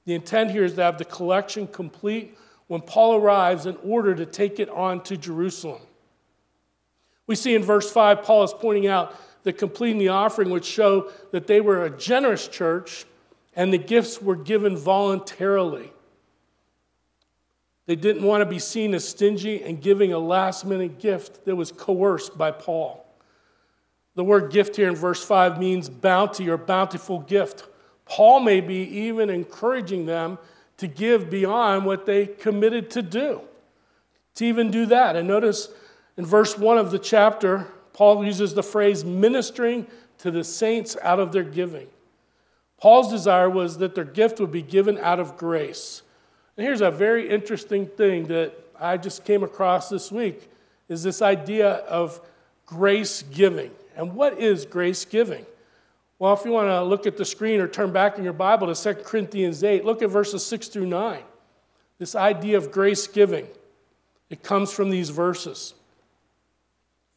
The 0.05 0.15
intent 0.15 0.51
here 0.51 0.65
is 0.65 0.75
to 0.75 0.83
have 0.83 0.99
the 0.99 1.05
collection 1.05 1.67
complete 1.67 2.37
when 2.67 2.83
Paul 2.83 3.17
arrives 3.17 3.67
in 3.67 3.77
order 3.83 4.15
to 4.15 4.27
take 4.27 4.61
it 4.61 4.69
on 4.69 5.03
to 5.05 5.17
Jerusalem. 5.17 5.81
We 7.33 7.37
see 7.37 7.55
in 7.55 7.63
verse 7.63 7.91
5, 7.91 8.25
Paul 8.25 8.45
is 8.45 8.53
pointing 8.53 8.89
out 8.89 9.19
that 9.45 9.55
completing 9.55 9.97
the 9.97 10.09
offering 10.09 10.51
would 10.51 10.67
show 10.67 11.11
that 11.31 11.47
they 11.47 11.63
were 11.63 11.83
a 11.83 11.89
generous 11.89 12.47
church 12.47 13.07
and 13.57 13.73
the 13.73 13.79
gifts 13.79 14.21
were 14.21 14.37
given 14.37 14.77
voluntarily. 14.77 15.91
They 17.87 17.97
didn't 17.97 18.25
want 18.25 18.43
to 18.43 18.45
be 18.45 18.59
seen 18.59 18.93
as 18.93 19.09
stingy 19.09 19.63
and 19.63 19.81
giving 19.81 20.13
a 20.13 20.19
last 20.19 20.67
minute 20.67 20.99
gift 20.99 21.47
that 21.47 21.57
was 21.57 21.73
coerced 21.73 22.37
by 22.37 22.51
Paul. 22.51 23.03
The 24.15 24.25
word 24.25 24.53
gift 24.53 24.77
here 24.77 24.91
in 24.91 24.95
verse 24.95 25.25
5 25.25 25.59
means 25.59 25.89
bounty 25.89 26.51
or 26.51 26.59
bountiful 26.59 27.21
gift. 27.21 27.67
Paul 28.05 28.41
may 28.41 28.61
be 28.61 28.83
even 29.07 29.31
encouraging 29.31 30.05
them 30.05 30.37
to 30.77 30.87
give 30.87 31.31
beyond 31.31 31.87
what 31.87 32.05
they 32.05 32.27
committed 32.27 32.91
to 32.91 33.01
do, 33.01 33.41
to 34.35 34.45
even 34.45 34.71
do 34.71 34.85
that. 34.85 35.17
And 35.17 35.27
notice 35.27 35.71
in 36.17 36.27
verse 36.27 36.59
1 36.59 36.79
of 36.79 36.91
the 36.91 36.99
chapter, 36.99 37.67
Paul 37.93 38.25
uses 38.25 38.55
the 38.55 38.63
phrase 38.63 39.05
ministering 39.05 39.87
to 40.19 40.31
the 40.31 40.45
saints 40.45 40.97
out 41.03 41.21
of 41.21 41.33
their 41.33 41.45
giving. 41.45 41.89
Paul's 42.79 43.11
desire 43.11 43.49
was 43.49 43.79
that 43.79 43.95
their 43.95 44.05
gift 44.05 44.41
would 44.41 44.53
be 44.53 44.63
given 44.63 44.99
out 44.99 45.21
of 45.21 45.37
grace. 45.37 46.03
And 46.57 46.67
here's 46.67 46.81
a 46.81 46.91
very 46.91 47.29
interesting 47.29 47.87
thing 47.87 48.27
that 48.27 48.53
I 48.79 48.97
just 48.97 49.25
came 49.25 49.43
across 49.43 49.89
this 49.89 50.11
week 50.11 50.51
is 50.89 51.03
this 51.03 51.23
idea 51.23 51.71
of 51.71 52.21
grace 52.67 53.23
giving. 53.23 53.71
And 53.97 54.15
what 54.15 54.39
is 54.39 54.67
grace 54.67 55.05
giving? 55.05 55.47
Well, 56.19 56.35
if 56.35 56.45
you 56.45 56.53
want 56.53 56.69
to 56.69 56.83
look 56.83 57.07
at 57.07 57.17
the 57.17 57.25
screen 57.25 57.61
or 57.61 57.69
turn 57.69 57.93
back 57.93 58.19
in 58.19 58.25
your 58.25 58.33
Bible 58.33 58.73
to 58.73 58.95
2 58.95 59.03
Corinthians 59.03 59.65
8, 59.65 59.85
look 59.85 60.03
at 60.03 60.11
verses 60.11 60.45
6 60.47 60.69
through 60.69 60.87
9. 60.87 61.21
This 61.99 62.15
idea 62.15 62.57
of 62.57 62.71
grace 62.71 63.07
giving, 63.07 63.47
it 64.29 64.43
comes 64.43 64.73
from 64.73 64.91
these 64.91 65.11
verses. 65.11 65.75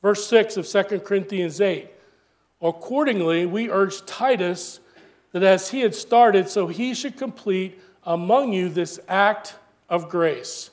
Verse 0.05 0.27
6 0.27 0.57
of 0.57 0.67
2 0.67 1.00
Corinthians 1.00 1.59
8 1.59 1.89
Accordingly, 2.62 3.47
we 3.47 3.71
urge 3.71 4.05
Titus 4.05 4.79
that 5.31 5.41
as 5.41 5.71
he 5.71 5.79
had 5.79 5.95
started, 5.95 6.47
so 6.47 6.67
he 6.67 6.93
should 6.93 7.17
complete 7.17 7.81
among 8.03 8.53
you 8.53 8.69
this 8.69 9.00
act 9.07 9.55
of 9.89 10.07
grace. 10.07 10.69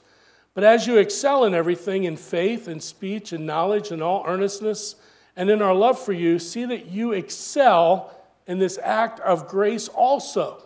But 0.53 0.65
as 0.65 0.87
you 0.87 0.99
excel 0.99 1.47
in 1.47 1.55
everything, 1.55 2.05
in 2.05 2.19
faith 2.19 2.69
and 2.69 2.83
speech 2.83 3.33
and 3.33 3.47
knowledge 3.47 3.91
and 3.91 4.03
all 4.03 4.23
earnestness, 4.27 4.97
and 5.35 5.49
in 5.49 5.63
our 5.63 5.75
love 5.75 5.99
for 5.99 6.13
you, 6.13 6.39
see 6.39 6.67
that 6.67 6.91
you 6.91 7.13
excel 7.13 8.15
in 8.47 8.59
this 8.59 8.79
act 8.83 9.19
of 9.21 9.49
grace 9.49 9.89
also. 9.89 10.63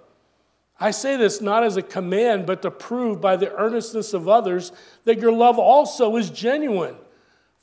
I 0.80 0.90
say 0.90 1.16
this 1.16 1.40
not 1.40 1.62
as 1.62 1.76
a 1.76 1.82
command, 1.82 2.46
but 2.46 2.62
to 2.62 2.72
prove 2.72 3.20
by 3.20 3.36
the 3.36 3.54
earnestness 3.54 4.12
of 4.12 4.28
others 4.28 4.72
that 5.04 5.20
your 5.20 5.30
love 5.30 5.56
also 5.56 6.16
is 6.16 6.30
genuine. 6.30 6.96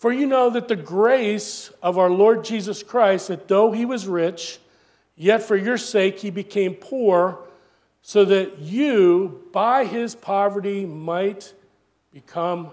For 0.04 0.12
you 0.12 0.26
know 0.26 0.50
that 0.50 0.68
the 0.68 0.76
grace 0.76 1.72
of 1.82 1.98
our 1.98 2.10
Lord 2.10 2.44
Jesus 2.44 2.84
Christ, 2.84 3.30
that 3.30 3.48
though 3.48 3.72
he 3.72 3.86
was 3.86 4.06
rich, 4.06 4.60
yet 5.16 5.44
for 5.44 5.56
your 5.56 5.78
sake 5.78 6.20
he 6.20 6.30
became 6.30 6.74
poor, 6.74 7.40
so 8.02 8.26
that 8.26 8.60
you, 8.60 9.48
by 9.54 9.86
his 9.86 10.14
poverty, 10.14 10.86
might 10.86 11.54
become 12.12 12.72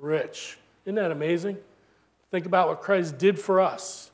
rich. 0.00 0.56
Isn't 0.84 0.94
that 0.94 1.10
amazing? 1.10 1.58
Think 2.30 2.46
about 2.46 2.68
what 2.68 2.80
Christ 2.80 3.18
did 3.18 3.40
for 3.40 3.58
us. 3.58 4.12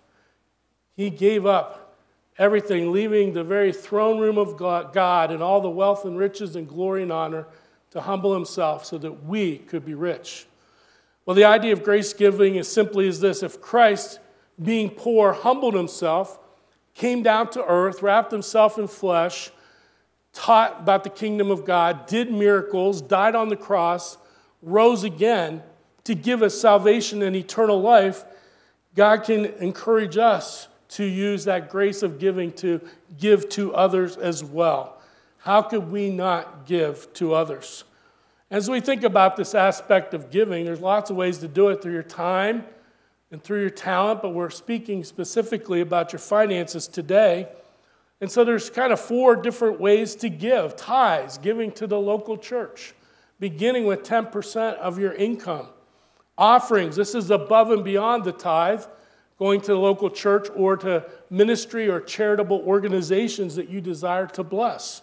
He 0.97 1.11
gave 1.11 1.45
up 1.45 1.99
everything, 2.39 2.93
leaving 2.93 3.35
the 3.35 3.45
very 3.45 3.75
throne 3.75 4.19
room 4.19 4.39
of 4.39 4.57
God 4.57 5.31
and 5.33 5.43
all 5.43 5.61
the 5.61 5.69
wealth 5.69 6.07
and 6.07 6.17
riches 6.17 6.57
and 6.57 6.67
glory 6.67 7.03
and 7.03 7.13
honor 7.13 7.47
to 7.91 8.01
humble 8.01 8.33
himself 8.33 8.87
so 8.87 8.97
that 8.97 9.27
we 9.27 9.59
could 9.59 9.85
be 9.85 9.93
rich. 9.93 10.47
Well, 11.29 11.35
the 11.35 11.45
idea 11.45 11.75
of 11.75 11.83
grace 11.83 12.15
giving 12.15 12.55
is 12.55 12.73
simply 12.73 13.07
as 13.07 13.21
this 13.21 13.43
if 13.43 13.61
Christ, 13.61 14.19
being 14.63 14.89
poor, 14.89 15.35
humbled 15.35 15.75
himself, 15.75 16.39
came 16.95 17.23
down 17.23 17.51
to 17.51 17.63
earth, 17.67 18.01
wrapped 18.01 18.33
himself 18.33 18.79
in 18.79 18.89
flesh, 18.89 19.51
taught 20.33 20.81
about 20.81 21.05
the 21.05 21.11
kingdom 21.11 21.51
of 21.51 21.67
God, 21.67 22.07
did 22.07 22.33
miracles, 22.33 23.03
died 23.03 23.35
on 23.35 23.51
the 23.51 23.57
cross, 23.57 24.17
rose 24.63 25.05
again 25.05 25.63
to 26.05 26.15
give 26.15 26.43
us 26.43 26.59
salvation 26.59 27.21
and 27.21 27.37
eternal 27.37 27.79
life, 27.79 28.25
God 28.95 29.25
can 29.25 29.45
encourage 29.61 30.17
us 30.17 30.69
to 30.93 31.05
use 31.05 31.45
that 31.45 31.69
grace 31.69 32.03
of 32.03 32.19
giving 32.19 32.53
to 32.53 32.81
give 33.19 33.51
to 33.51 33.75
others 33.75 34.17
as 34.17 34.43
well. 34.43 34.99
How 35.37 35.61
could 35.61 35.93
we 35.93 36.09
not 36.09 36.65
give 36.65 37.13
to 37.13 37.35
others? 37.35 37.85
As 38.51 38.71
we 38.71 38.81
think 38.81 39.03
about 39.03 39.37
this 39.37 39.55
aspect 39.55 40.15
of 40.15 40.31
giving, 40.31 40.65
there's 40.65 40.81
lots 40.81 41.11
of 41.11 41.17
ways 41.17 41.37
to 41.39 41.49
do 41.49 41.69
it 41.69 41.83
through 41.83 41.93
your 41.93 42.03
time 42.03 42.65
and 43.31 43.43
through 43.43 43.61
your 43.61 43.71
talent, 43.71 44.23
but 44.23 44.31
we're 44.31 44.49
speaking 44.49 45.05
specifically 45.05 45.83
about 45.83 46.15
your 46.15 46.19
finances 46.19 46.89
today. 46.89 47.49
And 48.23 48.31
so 48.31 48.45
there's 48.45 48.71
kind 48.71 48.91
of 48.91 48.99
four 48.99 49.37
different 49.37 49.79
ways 49.79 50.15
to 50.17 50.31
give 50.31 50.77
tithes, 50.77 51.37
giving 51.37 51.73
to 51.73 51.87
the 51.87 51.99
local 51.99 52.39
church, 52.39 52.95
beginning 53.39 53.85
with 53.85 54.03
10% 54.03 54.77
of 54.77 54.99
your 54.99 55.13
income. 55.13 55.69
Offerings, 56.39 56.97
this 56.97 57.15
is 57.15 57.31
above 57.31 57.71
and 57.71 57.85
beyond 57.85 58.25
the 58.25 58.33
tithe, 58.33 58.85
going 59.39 59.61
to 59.61 59.73
the 59.73 59.79
local 59.79 60.09
church 60.09 60.49
or 60.57 60.75
to 60.79 61.05
ministry 61.29 61.87
or 61.87 62.01
charitable 62.01 62.61
organizations 62.61 63.57
that 63.57 63.69
you 63.69 63.83
desire 63.83 64.27
to 64.27 64.43
bless. 64.43 65.03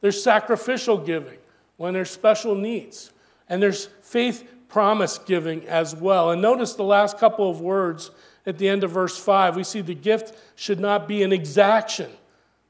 There's 0.00 0.22
sacrificial 0.22 0.96
giving 0.96 1.38
when 1.76 1.94
there's 1.94 2.10
special 2.10 2.54
needs. 2.54 3.12
And 3.48 3.62
there's 3.62 3.86
faith 4.02 4.48
promise 4.68 5.18
giving 5.18 5.66
as 5.66 5.94
well. 5.94 6.30
And 6.30 6.42
notice 6.42 6.74
the 6.74 6.82
last 6.82 7.18
couple 7.18 7.48
of 7.48 7.60
words 7.60 8.10
at 8.46 8.58
the 8.58 8.68
end 8.68 8.84
of 8.84 8.90
verse 8.90 9.16
5. 9.16 9.56
We 9.56 9.64
see 9.64 9.80
the 9.80 9.94
gift 9.94 10.36
should 10.56 10.80
not 10.80 11.06
be 11.06 11.22
an 11.22 11.32
exaction. 11.32 12.10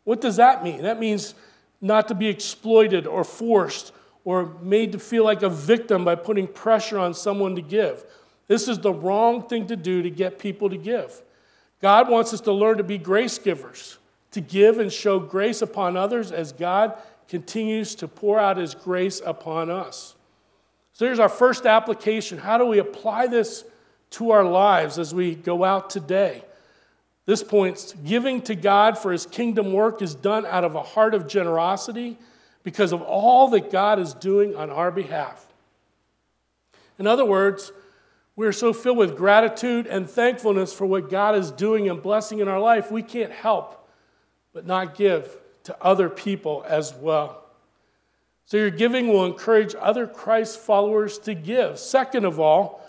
What 0.04 0.20
does 0.20 0.36
that 0.36 0.62
mean? 0.62 0.82
That 0.82 1.00
means 1.00 1.34
not 1.80 2.08
to 2.08 2.14
be 2.14 2.28
exploited 2.28 3.06
or 3.06 3.24
forced 3.24 3.92
or 4.24 4.54
made 4.62 4.92
to 4.92 4.98
feel 4.98 5.24
like 5.24 5.42
a 5.42 5.50
victim 5.50 6.04
by 6.04 6.14
putting 6.14 6.46
pressure 6.46 6.98
on 6.98 7.14
someone 7.14 7.54
to 7.56 7.62
give. 7.62 8.04
This 8.46 8.68
is 8.68 8.78
the 8.78 8.92
wrong 8.92 9.48
thing 9.48 9.66
to 9.68 9.76
do 9.76 10.02
to 10.02 10.10
get 10.10 10.38
people 10.38 10.70
to 10.70 10.76
give. 10.76 11.22
God 11.80 12.08
wants 12.08 12.32
us 12.32 12.40
to 12.42 12.52
learn 12.52 12.78
to 12.78 12.84
be 12.84 12.98
grace 12.98 13.38
givers, 13.38 13.98
to 14.30 14.40
give 14.40 14.78
and 14.78 14.92
show 14.92 15.18
grace 15.18 15.60
upon 15.62 15.96
others 15.96 16.32
as 16.32 16.52
God 16.52 16.96
continues 17.28 17.94
to 17.96 18.08
pour 18.08 18.38
out 18.38 18.56
his 18.56 18.74
grace 18.74 19.20
upon 19.24 19.70
us. 19.70 20.14
So 20.92 21.06
here's 21.06 21.18
our 21.18 21.28
first 21.28 21.66
application. 21.66 22.38
How 22.38 22.58
do 22.58 22.66
we 22.66 22.78
apply 22.78 23.26
this 23.26 23.64
to 24.10 24.30
our 24.30 24.44
lives 24.44 24.98
as 24.98 25.14
we 25.14 25.34
go 25.34 25.64
out 25.64 25.90
today? 25.90 26.44
This 27.26 27.42
points 27.42 27.94
giving 28.04 28.42
to 28.42 28.54
God 28.54 28.98
for 28.98 29.10
his 29.10 29.26
kingdom 29.26 29.72
work 29.72 30.02
is 30.02 30.14
done 30.14 30.44
out 30.46 30.64
of 30.64 30.74
a 30.74 30.82
heart 30.82 31.14
of 31.14 31.26
generosity 31.26 32.18
because 32.62 32.92
of 32.92 33.02
all 33.02 33.48
that 33.48 33.70
God 33.70 33.98
is 33.98 34.14
doing 34.14 34.54
on 34.54 34.70
our 34.70 34.90
behalf. 34.90 35.46
In 36.98 37.06
other 37.06 37.24
words, 37.24 37.72
we're 38.36 38.52
so 38.52 38.72
filled 38.72 38.98
with 38.98 39.16
gratitude 39.16 39.86
and 39.86 40.08
thankfulness 40.08 40.72
for 40.72 40.86
what 40.86 41.10
God 41.10 41.34
is 41.36 41.50
doing 41.50 41.88
and 41.88 42.02
blessing 42.02 42.40
in 42.40 42.48
our 42.48 42.60
life, 42.60 42.90
we 42.90 43.02
can't 43.02 43.32
help 43.32 43.88
but 44.52 44.66
not 44.66 44.94
give 44.94 45.28
to 45.64 45.76
other 45.82 46.08
people 46.08 46.64
as 46.68 46.94
well. 46.94 47.42
So 48.46 48.56
your 48.56 48.70
giving 48.70 49.08
will 49.08 49.24
encourage 49.24 49.74
other 49.74 50.06
Christ 50.06 50.58
followers 50.58 51.18
to 51.20 51.34
give. 51.34 51.78
Second 51.78 52.24
of 52.24 52.38
all, 52.38 52.86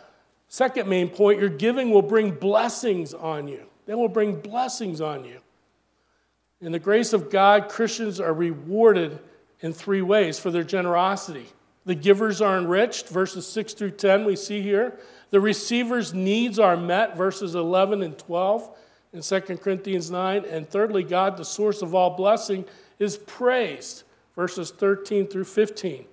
second 0.50 0.90
main 0.90 1.10
point, 1.10 1.40
your 1.40 1.50
giving 1.50 1.92
will 1.92 2.02
bring 2.02 2.32
blessings 2.32 3.14
on 3.14 3.48
you. 3.48 3.64
They 3.86 3.96
will 3.96 4.10
bring 4.10 4.42
blessings 4.42 5.00
on 5.00 5.26
you. 5.26 5.40
In 6.62 6.72
the 6.72 6.80
grace 6.80 7.14
of 7.14 7.30
God, 7.30 7.70
Christians 7.70 8.20
are 8.20 8.34
rewarded 8.34 9.20
in 9.62 9.74
three 9.74 10.02
ways 10.02 10.40
for 10.40 10.52
their 10.52 10.64
generosity. 10.64 11.48
The 11.86 11.96
givers 11.96 12.42
are 12.42 12.58
enriched, 12.58 13.10
verses 13.10 13.48
6 13.48 13.74
through 13.74 13.92
10, 13.92 14.26
we 14.26 14.36
see 14.36 14.62
here. 14.62 14.98
The 15.30 15.40
receiver's 15.40 16.14
needs 16.14 16.58
are 16.58 16.76
met, 16.76 17.16
verses 17.16 17.56
11 17.56 18.02
and 18.02 18.18
12 18.18 18.70
in 19.16 19.22
2 19.22 19.58
Corinthians 19.58 20.12
9. 20.12 20.46
And 20.46 20.70
thirdly, 20.70 21.04
God, 21.04 21.38
the 21.38 21.46
source 21.46 21.82
of 21.82 21.96
all 21.96 22.12
blessing, 22.12 22.66
is 23.00 23.18
praised, 23.18 24.04
verses 24.36 24.72
13 24.72 25.28
through 25.28 25.46
15. 25.46 26.06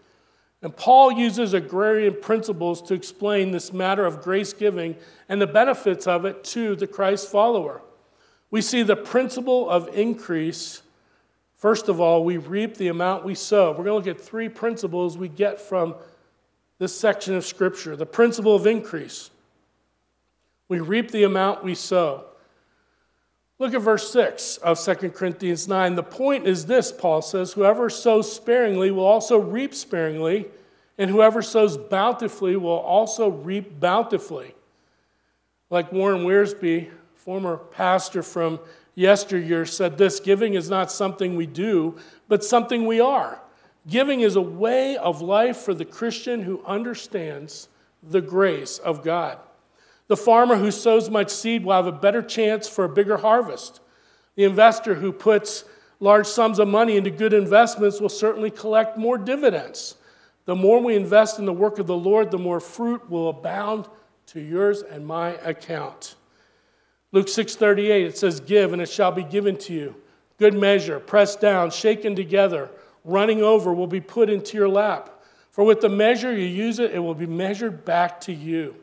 And 0.63 0.77
Paul 0.77 1.11
uses 1.13 1.55
agrarian 1.55 2.17
principles 2.21 2.81
to 2.83 2.95
explain 2.95 3.51
this 3.51 3.73
matter 3.73 4.07
of 4.07 4.23
grace 4.23 4.53
giving 4.53 4.97
and 5.29 5.41
the 5.43 5.47
benefits 5.47 6.07
of 6.07 6.25
it 6.25 6.45
to 6.45 6.77
the 6.77 6.87
Christ 6.87 7.29
follower. 7.29 7.83
We 8.53 8.63
see 8.63 8.85
the 8.85 8.95
principle 8.95 9.69
of 9.69 9.89
increase. 9.93 10.83
First 11.57 11.89
of 11.89 12.01
all, 12.01 12.25
we 12.25 12.37
reap 12.37 12.77
the 12.77 12.89
amount 12.89 13.25
we 13.25 13.35
sow. 13.35 13.71
We're 13.71 13.85
going 13.85 14.03
to 14.03 14.11
look 14.11 14.19
at 14.19 14.21
three 14.21 14.49
principles 14.49 15.19
we 15.19 15.29
get 15.29 15.61
from 15.61 15.97
this 16.79 16.97
section 16.99 17.35
of 17.35 17.45
Scripture. 17.45 17.97
The 17.97 18.07
principle 18.07 18.55
of 18.55 18.67
increase. 18.67 19.31
We 20.69 20.79
reap 20.79 21.11
the 21.11 21.25
amount 21.25 21.65
we 21.65 21.75
sow. 21.75 22.27
Look 23.59 23.75
at 23.75 23.83
verse 23.83 24.11
6 24.11 24.57
of 24.59 24.81
2 24.81 25.11
Corinthians 25.11 25.69
9. 25.69 25.95
The 25.95 26.03
point 26.03 26.47
is 26.47 26.67
this, 26.67 26.91
Paul 26.91 27.23
says 27.23 27.53
whoever 27.53 27.89
sows 27.89 28.35
sparingly 28.35 28.91
will 28.91 29.05
also 29.05 29.39
reap 29.39 29.75
sparingly, 29.75 30.47
and 30.99 31.11
whoever 31.11 31.43
sows 31.43 31.77
bountifully 31.77 32.57
will 32.57 32.71
also 32.71 33.29
reap 33.29 33.79
bountifully. 33.79 34.55
Like 35.71 35.93
Warren 35.93 36.25
Wiersbe, 36.25 36.91
former 37.15 37.57
pastor 37.57 38.23
from 38.23 38.59
yesteryear, 38.95 39.65
said 39.65 39.97
this 39.97 40.19
giving 40.21 40.55
is 40.55 40.69
not 40.69 40.91
something 40.91 41.37
we 41.37 41.47
do, 41.47 41.97
but 42.29 42.45
something 42.45 42.87
we 42.87 43.01
are. 43.01 43.41
Giving 43.89 44.21
is 44.21 44.37
a 44.37 44.43
way 44.43 44.97
of 44.97 45.23
life 45.23 45.59
for 45.59 45.75
the 45.75 45.85
Christian 45.85 46.43
who 46.43 46.63
understands 46.65 47.69
the 48.03 48.21
grace 48.21 48.79
of 48.79 49.03
God. 49.03 49.39
The 50.09 50.17
farmer 50.17 50.57
who 50.57 50.71
sows 50.71 51.09
much 51.09 51.31
seed 51.31 51.65
will 51.65 51.75
have 51.75 51.87
a 51.87 51.93
better 51.93 52.23
chance 52.23 52.69
for 52.69 52.85
a 52.85 52.89
bigger 52.89 53.19
harvest. 53.19 53.81
The 54.35 54.45
investor 54.45 54.95
who 54.95 55.13
puts 55.13 55.65
large 56.01 56.27
sums 56.27 56.59
of 56.59 56.69
money 56.69 56.97
into 56.97 57.11
good 57.11 57.33
investments 57.33 58.01
will 58.01 58.09
certainly 58.09 58.51
collect 58.51 58.99
more 58.99 59.17
dividends. 59.17 59.97
The 60.45 60.57
more 60.57 60.83
we 60.83 60.97
invest 60.97 61.39
in 61.39 61.47
the 61.47 61.53
work 61.53 61.79
of 61.79 61.87
the 61.87 61.97
Lord, 61.97 62.31
the 62.31 62.39
more 62.39 62.61
fruit 62.61 63.09
will 63.09 63.29
abound 63.29 63.87
to 64.27 64.41
yours 64.41 64.83
and 64.83 65.07
my 65.07 65.31
account. 65.45 66.17
Luke 67.13 67.29
6:38 67.29 68.07
it 68.07 68.19
says 68.19 68.41
give 68.41 68.73
and 68.73 68.83
it 68.83 68.89
shall 68.89 69.13
be 69.13 69.23
given 69.23 69.57
to 69.59 69.73
you. 69.73 69.95
Good 70.39 70.55
measure, 70.55 70.99
pressed 70.99 71.41
down, 71.41 71.71
shaken 71.71 72.17
together, 72.17 72.71
running 73.05 73.43
over 73.43 73.73
will 73.73 73.87
be 73.87 74.01
put 74.01 74.29
into 74.29 74.57
your 74.57 74.69
lap. 74.69 75.23
For 75.51 75.63
with 75.63 75.83
the 75.83 75.89
measure 75.89 76.33
you 76.33 76.47
use 76.47 76.79
it, 76.79 76.93
it 76.93 76.99
will 76.99 77.15
be 77.15 77.27
measured 77.27 77.85
back 77.85 78.21
to 78.23 78.33
you. 78.33 78.75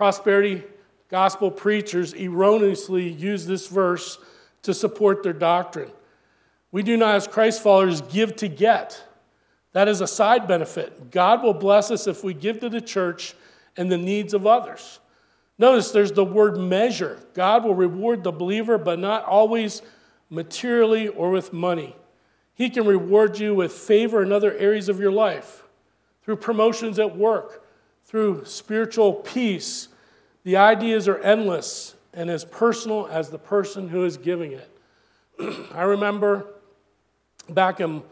Prosperity 0.00 0.64
gospel 1.10 1.50
preachers 1.50 2.14
erroneously 2.14 3.06
use 3.06 3.44
this 3.44 3.66
verse 3.66 4.16
to 4.62 4.72
support 4.72 5.22
their 5.22 5.34
doctrine. 5.34 5.90
We 6.72 6.82
do 6.82 6.96
not, 6.96 7.16
as 7.16 7.28
Christ 7.28 7.62
followers, 7.62 8.00
give 8.00 8.34
to 8.36 8.48
get. 8.48 9.04
That 9.72 9.88
is 9.88 10.00
a 10.00 10.06
side 10.06 10.48
benefit. 10.48 11.10
God 11.10 11.42
will 11.42 11.52
bless 11.52 11.90
us 11.90 12.06
if 12.06 12.24
we 12.24 12.32
give 12.32 12.60
to 12.60 12.70
the 12.70 12.80
church 12.80 13.34
and 13.76 13.92
the 13.92 13.98
needs 13.98 14.32
of 14.32 14.46
others. 14.46 15.00
Notice 15.58 15.90
there's 15.90 16.12
the 16.12 16.24
word 16.24 16.56
measure. 16.56 17.18
God 17.34 17.64
will 17.64 17.74
reward 17.74 18.24
the 18.24 18.32
believer, 18.32 18.78
but 18.78 18.98
not 18.98 19.26
always 19.26 19.82
materially 20.30 21.08
or 21.08 21.28
with 21.28 21.52
money. 21.52 21.94
He 22.54 22.70
can 22.70 22.86
reward 22.86 23.38
you 23.38 23.54
with 23.54 23.70
favor 23.70 24.22
in 24.22 24.32
other 24.32 24.54
areas 24.54 24.88
of 24.88 24.98
your 24.98 25.12
life, 25.12 25.64
through 26.22 26.36
promotions 26.36 26.98
at 26.98 27.18
work, 27.18 27.66
through 28.02 28.44
spiritual 28.44 29.12
peace, 29.12 29.88
the 30.44 30.56
ideas 30.56 31.08
are 31.08 31.18
endless 31.18 31.96
and 32.12 32.28
as 32.30 32.44
personal 32.44 33.08
as 33.10 33.30
the 33.30 33.38
person 33.38 33.88
who 33.88 34.04
is 34.04 34.16
giving 34.16 34.52
it. 34.52 34.70
I 35.74 35.82
remember 35.82 36.46
back 37.48 37.80
in 37.80 38.04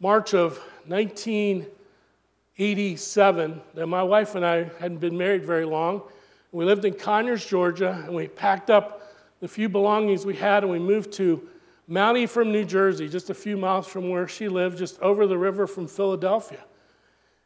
March 0.00 0.34
of 0.34 0.58
1987 0.86 3.60
that 3.74 3.86
my 3.86 4.02
wife 4.02 4.34
and 4.34 4.44
I 4.44 4.64
hadn't 4.78 4.98
been 4.98 5.16
married 5.16 5.44
very 5.44 5.64
long. 5.64 6.02
We 6.50 6.64
lived 6.64 6.84
in 6.84 6.94
Conyers, 6.94 7.46
Georgia, 7.46 8.02
and 8.04 8.12
we 8.14 8.26
packed 8.28 8.70
up 8.70 9.00
the 9.40 9.48
few 9.48 9.68
belongings 9.68 10.26
we 10.26 10.36
had 10.36 10.62
and 10.62 10.70
we 10.70 10.78
moved 10.78 11.12
to 11.14 11.48
Mount 11.88 12.16
Ephraim, 12.16 12.52
New 12.52 12.64
Jersey, 12.64 13.08
just 13.08 13.28
a 13.30 13.34
few 13.34 13.56
miles 13.56 13.86
from 13.86 14.08
where 14.08 14.28
she 14.28 14.48
lived, 14.48 14.78
just 14.78 15.00
over 15.00 15.26
the 15.26 15.36
river 15.36 15.66
from 15.66 15.88
Philadelphia. 15.88 16.60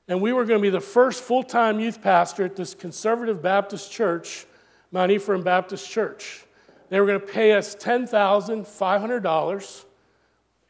And 0.08 0.20
we 0.20 0.32
were 0.32 0.44
going 0.44 0.60
to 0.60 0.62
be 0.62 0.70
the 0.70 0.80
first 0.80 1.22
full 1.22 1.42
time 1.42 1.80
youth 1.80 2.00
pastor 2.00 2.44
at 2.44 2.54
this 2.56 2.74
conservative 2.74 3.42
Baptist 3.42 3.90
church, 3.90 4.46
Mount 4.92 5.10
Ephraim 5.10 5.42
Baptist 5.42 5.90
Church. 5.90 6.44
They 6.88 7.00
were 7.00 7.06
going 7.06 7.20
to 7.20 7.26
pay 7.26 7.52
us 7.52 7.74
$10,500 7.74 9.84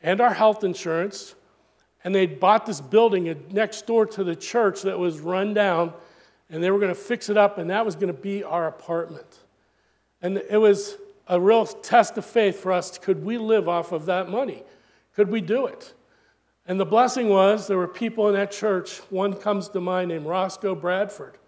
and 0.03 0.21
our 0.21 0.33
health 0.33 0.65
insurance. 0.65 1.35
And 2.05 2.15
they'd 2.15 2.39
bought 2.39 2.67
this 2.67 2.81
building 2.81 3.45
next 3.51 3.87
door 3.87 4.07
to 4.07 4.25
the 4.25 4.37
church 4.37 4.83
that 4.83 4.99
was 4.99 5.21
run 5.21 5.55
down, 5.55 5.93
and 6.49 6.63
they 6.63 6.71
were 6.71 6.79
going 6.79 6.95
to 6.95 6.95
fix 6.95 7.29
it 7.29 7.37
up, 7.37 7.59
and 7.59 7.71
that 7.71 7.85
was 7.85 7.97
going 7.97 8.07
to 8.07 8.21
be 8.21 8.45
our 8.45 8.69
apartment. 8.69 9.27
And 10.23 10.41
it 10.49 10.59
was 10.59 10.97
a 11.27 11.41
real 11.41 11.67
test 11.67 12.17
of 12.17 12.25
faith 12.25 12.61
for 12.61 12.71
us. 12.73 12.97
Could 12.97 13.25
we 13.25 13.39
live 13.39 13.69
off 13.69 13.91
of 13.91 14.07
that 14.07 14.31
money? 14.31 14.63
Could 15.17 15.31
we 15.31 15.41
do 15.41 15.67
it? 15.67 15.95
And 16.67 16.81
the 16.81 16.87
blessing 16.87 17.29
was 17.29 17.67
there 17.67 17.79
were 17.79 17.89
people 17.89 18.29
in 18.29 18.35
that 18.35 18.51
church. 18.51 18.99
One 19.11 19.35
comes 19.35 19.69
to 19.71 19.81
mind 19.81 20.09
named 20.09 20.27
Roscoe 20.27 20.75
Bradford. 20.75 21.39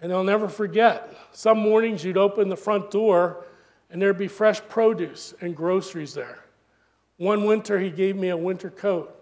And 0.00 0.12
I'll 0.12 0.24
never 0.24 0.48
forget, 0.48 1.14
some 1.32 1.58
mornings 1.58 2.04
you'd 2.04 2.16
open 2.16 2.48
the 2.48 2.56
front 2.56 2.90
door 2.90 3.44
and 3.90 4.00
there'd 4.00 4.18
be 4.18 4.28
fresh 4.28 4.60
produce 4.68 5.34
and 5.40 5.54
groceries 5.54 6.14
there. 6.14 6.40
One 7.18 7.44
winter, 7.44 7.78
he 7.78 7.90
gave 7.90 8.16
me 8.16 8.30
a 8.30 8.36
winter 8.36 8.70
coat. 8.70 9.14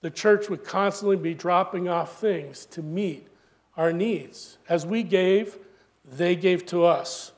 The 0.00 0.10
church 0.10 0.48
would 0.48 0.64
constantly 0.64 1.16
be 1.16 1.34
dropping 1.34 1.88
off 1.88 2.20
things 2.20 2.66
to 2.66 2.82
meet 2.82 3.28
our 3.76 3.92
needs. 3.92 4.58
As 4.68 4.86
we 4.86 5.02
gave, 5.02 5.58
they 6.04 6.34
gave 6.34 6.64
to 6.66 6.84
us. 6.84 7.32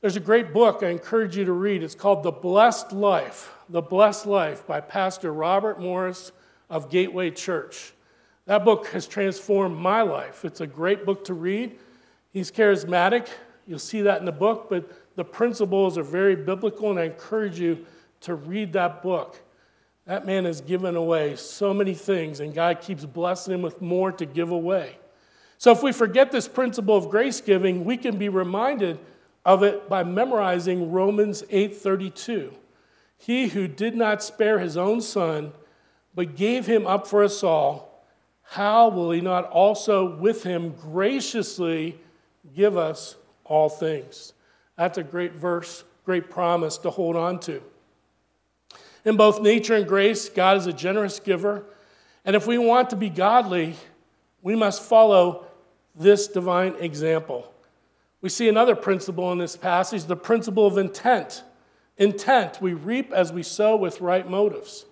There's 0.00 0.16
a 0.16 0.20
great 0.20 0.52
book 0.52 0.82
I 0.82 0.88
encourage 0.88 1.36
you 1.36 1.44
to 1.46 1.52
read. 1.52 1.82
It's 1.82 1.94
called 1.94 2.22
The 2.22 2.30
Blessed 2.30 2.92
Life 2.92 3.52
The 3.70 3.80
Blessed 3.80 4.26
Life 4.26 4.66
by 4.66 4.80
Pastor 4.80 5.32
Robert 5.32 5.78
Morris 5.78 6.32
of 6.68 6.90
Gateway 6.90 7.30
Church. 7.30 7.92
That 8.46 8.64
book 8.64 8.88
has 8.88 9.06
transformed 9.06 9.76
my 9.76 10.02
life. 10.02 10.44
It's 10.44 10.60
a 10.60 10.66
great 10.66 11.06
book 11.06 11.24
to 11.26 11.34
read. 11.34 11.78
He's 12.32 12.50
charismatic. 12.50 13.28
You'll 13.68 13.78
see 13.78 14.02
that 14.02 14.18
in 14.18 14.24
the 14.24 14.32
book, 14.32 14.66
but 14.68 14.90
the 15.14 15.24
principles 15.24 15.96
are 15.96 16.02
very 16.02 16.34
biblical, 16.34 16.90
and 16.90 16.98
I 16.98 17.04
encourage 17.04 17.60
you 17.60 17.86
to 18.22 18.34
read 18.34 18.72
that 18.72 19.04
book. 19.04 19.40
That 20.04 20.26
man 20.26 20.46
has 20.46 20.60
given 20.60 20.96
away 20.96 21.36
so 21.36 21.72
many 21.72 21.94
things, 21.94 22.40
and 22.40 22.52
God 22.52 22.80
keeps 22.80 23.04
blessing 23.04 23.54
him 23.54 23.62
with 23.62 23.80
more 23.80 24.10
to 24.10 24.26
give 24.26 24.50
away. 24.50 24.98
So 25.58 25.70
if 25.70 25.80
we 25.80 25.92
forget 25.92 26.32
this 26.32 26.48
principle 26.48 26.96
of 26.96 27.08
grace 27.08 27.40
giving, 27.40 27.84
we 27.84 27.96
can 27.96 28.18
be 28.18 28.28
reminded 28.28 28.98
of 29.44 29.62
it 29.62 29.88
by 29.88 30.02
memorizing 30.02 30.90
Romans 30.90 31.44
8:32. 31.50 32.56
He 33.20 33.48
who 33.48 33.68
did 33.68 33.94
not 33.94 34.22
spare 34.22 34.58
his 34.58 34.78
own 34.78 35.02
son, 35.02 35.52
but 36.14 36.36
gave 36.36 36.66
him 36.66 36.86
up 36.86 37.06
for 37.06 37.22
us 37.22 37.44
all, 37.44 38.02
how 38.42 38.88
will 38.88 39.10
he 39.10 39.20
not 39.20 39.48
also 39.50 40.16
with 40.16 40.42
him 40.42 40.70
graciously 40.70 42.00
give 42.56 42.78
us 42.78 43.16
all 43.44 43.68
things? 43.68 44.32
That's 44.76 44.96
a 44.96 45.02
great 45.02 45.34
verse, 45.34 45.84
great 46.06 46.30
promise 46.30 46.78
to 46.78 46.90
hold 46.90 47.14
on 47.14 47.38
to. 47.40 47.62
In 49.04 49.18
both 49.18 49.42
nature 49.42 49.74
and 49.74 49.86
grace, 49.86 50.30
God 50.30 50.56
is 50.56 50.66
a 50.66 50.72
generous 50.72 51.20
giver. 51.20 51.64
And 52.24 52.34
if 52.34 52.46
we 52.46 52.56
want 52.56 52.88
to 52.90 52.96
be 52.96 53.10
godly, 53.10 53.76
we 54.40 54.56
must 54.56 54.82
follow 54.82 55.46
this 55.94 56.26
divine 56.26 56.74
example. 56.80 57.52
We 58.22 58.30
see 58.30 58.48
another 58.48 58.74
principle 58.74 59.30
in 59.32 59.38
this 59.38 59.56
passage 59.56 60.04
the 60.04 60.16
principle 60.16 60.66
of 60.66 60.78
intent. 60.78 61.44
Intent, 62.00 62.62
we 62.62 62.72
reap 62.72 63.12
as 63.12 63.30
we 63.30 63.42
sow 63.42 63.76
with 63.76 64.00
right 64.00 64.28
motives. 64.28 64.86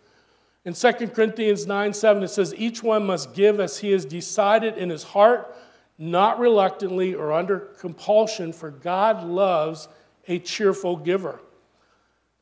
In 0.67 0.75
2 0.75 0.93
Corinthians 1.09 1.67
9 1.67 1.95
7, 1.95 2.23
it 2.23 2.29
says, 2.29 2.55
Each 2.55 2.83
one 2.83 3.07
must 3.07 3.33
give 3.33 3.59
as 3.59 3.79
he 3.79 3.93
has 3.93 4.05
decided 4.05 4.77
in 4.77 4.91
his 4.91 5.03
heart, 5.03 5.57
not 5.97 6.39
reluctantly 6.39 7.15
or 7.15 7.33
under 7.33 7.59
compulsion, 7.59 8.53
for 8.53 8.71
God 8.71 9.25
loves 9.25 9.89
a 10.29 10.39
cheerful 10.39 10.97
giver. 10.97 11.41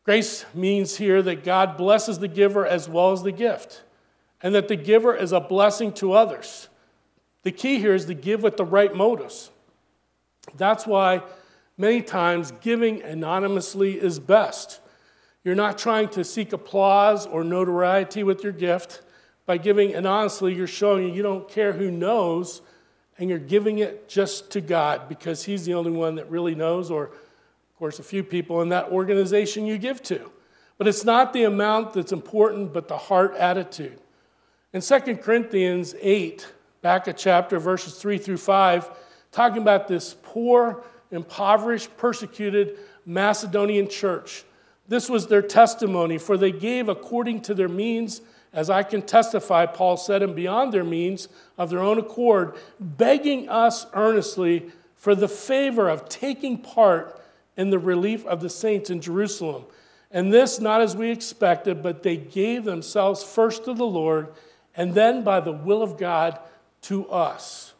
Grace 0.02 0.44
means 0.52 0.96
here 0.96 1.22
that 1.22 1.44
God 1.44 1.76
blesses 1.76 2.18
the 2.18 2.28
giver 2.28 2.66
as 2.66 2.88
well 2.88 3.12
as 3.12 3.22
the 3.22 3.32
gift, 3.32 3.82
and 4.42 4.52
that 4.52 4.66
the 4.66 4.76
giver 4.76 5.14
is 5.14 5.30
a 5.30 5.40
blessing 5.40 5.92
to 5.92 6.12
others. 6.12 6.68
The 7.44 7.52
key 7.52 7.78
here 7.78 7.94
is 7.94 8.06
to 8.06 8.14
give 8.14 8.42
with 8.42 8.56
the 8.56 8.64
right 8.64 8.92
motives. 8.92 9.52
That's 10.56 10.88
why 10.88 11.22
many 11.76 12.02
times 12.02 12.52
giving 12.60 13.02
anonymously 13.02 14.00
is 14.00 14.18
best. 14.18 14.80
You're 15.44 15.54
not 15.54 15.78
trying 15.78 16.08
to 16.10 16.24
seek 16.24 16.52
applause 16.52 17.26
or 17.26 17.44
notoriety 17.44 18.22
with 18.22 18.42
your 18.42 18.52
gift. 18.52 19.02
By 19.46 19.58
giving 19.58 19.94
anonymously, 19.94 20.54
you're 20.54 20.66
showing 20.66 21.14
you 21.14 21.22
don't 21.22 21.48
care 21.48 21.72
who 21.72 21.90
knows, 21.90 22.62
and 23.18 23.30
you're 23.30 23.38
giving 23.38 23.78
it 23.78 24.08
just 24.08 24.50
to 24.50 24.60
God 24.60 25.08
because 25.08 25.44
He's 25.44 25.64
the 25.64 25.74
only 25.74 25.92
one 25.92 26.16
that 26.16 26.28
really 26.30 26.54
knows, 26.54 26.90
or, 26.90 27.04
of 27.04 27.78
course, 27.78 27.98
a 27.98 28.02
few 28.02 28.24
people 28.24 28.60
in 28.62 28.70
that 28.70 28.88
organization 28.88 29.66
you 29.66 29.78
give 29.78 30.02
to. 30.04 30.32
But 30.78 30.88
it's 30.88 31.04
not 31.04 31.32
the 31.32 31.44
amount 31.44 31.94
that's 31.94 32.12
important, 32.12 32.72
but 32.72 32.88
the 32.88 32.98
heart 32.98 33.34
attitude. 33.36 33.98
In 34.72 34.80
2 34.80 34.98
Corinthians 35.18 35.94
8, 36.00 36.46
back 36.82 37.06
a 37.06 37.12
chapter, 37.12 37.58
verses 37.58 37.94
3 37.94 38.18
through 38.18 38.36
5, 38.38 38.90
talking 39.32 39.62
about 39.62 39.88
this 39.88 40.16
poor, 40.22 40.84
impoverished, 41.10 41.96
persecuted 41.96 42.78
Macedonian 43.04 43.88
church. 43.88 44.44
This 44.88 45.08
was 45.08 45.26
their 45.26 45.42
testimony, 45.42 46.18
for 46.18 46.36
they 46.36 46.52
gave 46.52 46.88
according 46.88 47.42
to 47.42 47.54
their 47.54 47.68
means, 47.68 48.20
as 48.52 48.70
I 48.70 48.82
can 48.82 49.02
testify, 49.02 49.66
Paul 49.66 49.96
said, 49.96 50.22
and 50.22 50.34
beyond 50.34 50.72
their 50.72 50.84
means 50.84 51.28
of 51.58 51.70
their 51.70 51.80
own 51.80 51.98
accord, 51.98 52.54
begging 52.80 53.48
us 53.48 53.86
earnestly 53.94 54.70
for 54.96 55.14
the 55.14 55.28
favor 55.28 55.88
of 55.88 56.08
taking 56.08 56.58
part 56.58 57.20
in 57.56 57.70
the 57.70 57.78
relief 57.78 58.24
of 58.26 58.40
the 58.40 58.50
saints 58.50 58.90
in 58.90 59.00
Jerusalem. 59.00 59.64
And 60.10 60.32
this 60.32 60.60
not 60.60 60.80
as 60.80 60.96
we 60.96 61.10
expected, 61.10 61.82
but 61.82 62.02
they 62.02 62.16
gave 62.16 62.64
themselves 62.64 63.22
first 63.22 63.64
to 63.64 63.74
the 63.74 63.86
Lord, 63.86 64.28
and 64.76 64.94
then 64.94 65.24
by 65.24 65.40
the 65.40 65.52
will 65.52 65.82
of 65.82 65.98
God 65.98 66.38
to 66.82 67.08
us 67.08 67.74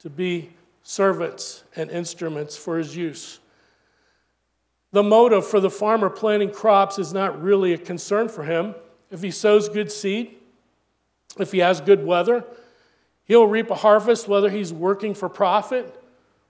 to 0.00 0.10
be 0.10 0.50
servants 0.90 1.62
and 1.76 1.88
instruments 1.88 2.56
for 2.56 2.76
his 2.76 2.96
use. 2.96 3.38
The 4.90 5.04
motive 5.04 5.46
for 5.46 5.60
the 5.60 5.70
farmer 5.70 6.10
planting 6.10 6.50
crops 6.50 6.98
is 6.98 7.12
not 7.12 7.40
really 7.40 7.72
a 7.72 7.78
concern 7.78 8.28
for 8.28 8.42
him. 8.42 8.74
If 9.08 9.22
he 9.22 9.30
sows 9.30 9.68
good 9.68 9.92
seed, 9.92 10.34
if 11.38 11.52
he 11.52 11.58
has 11.58 11.80
good 11.80 12.04
weather, 12.04 12.44
he'll 13.22 13.46
reap 13.46 13.70
a 13.70 13.76
harvest 13.76 14.26
whether 14.26 14.50
he's 14.50 14.72
working 14.72 15.14
for 15.14 15.28
profit 15.28 15.94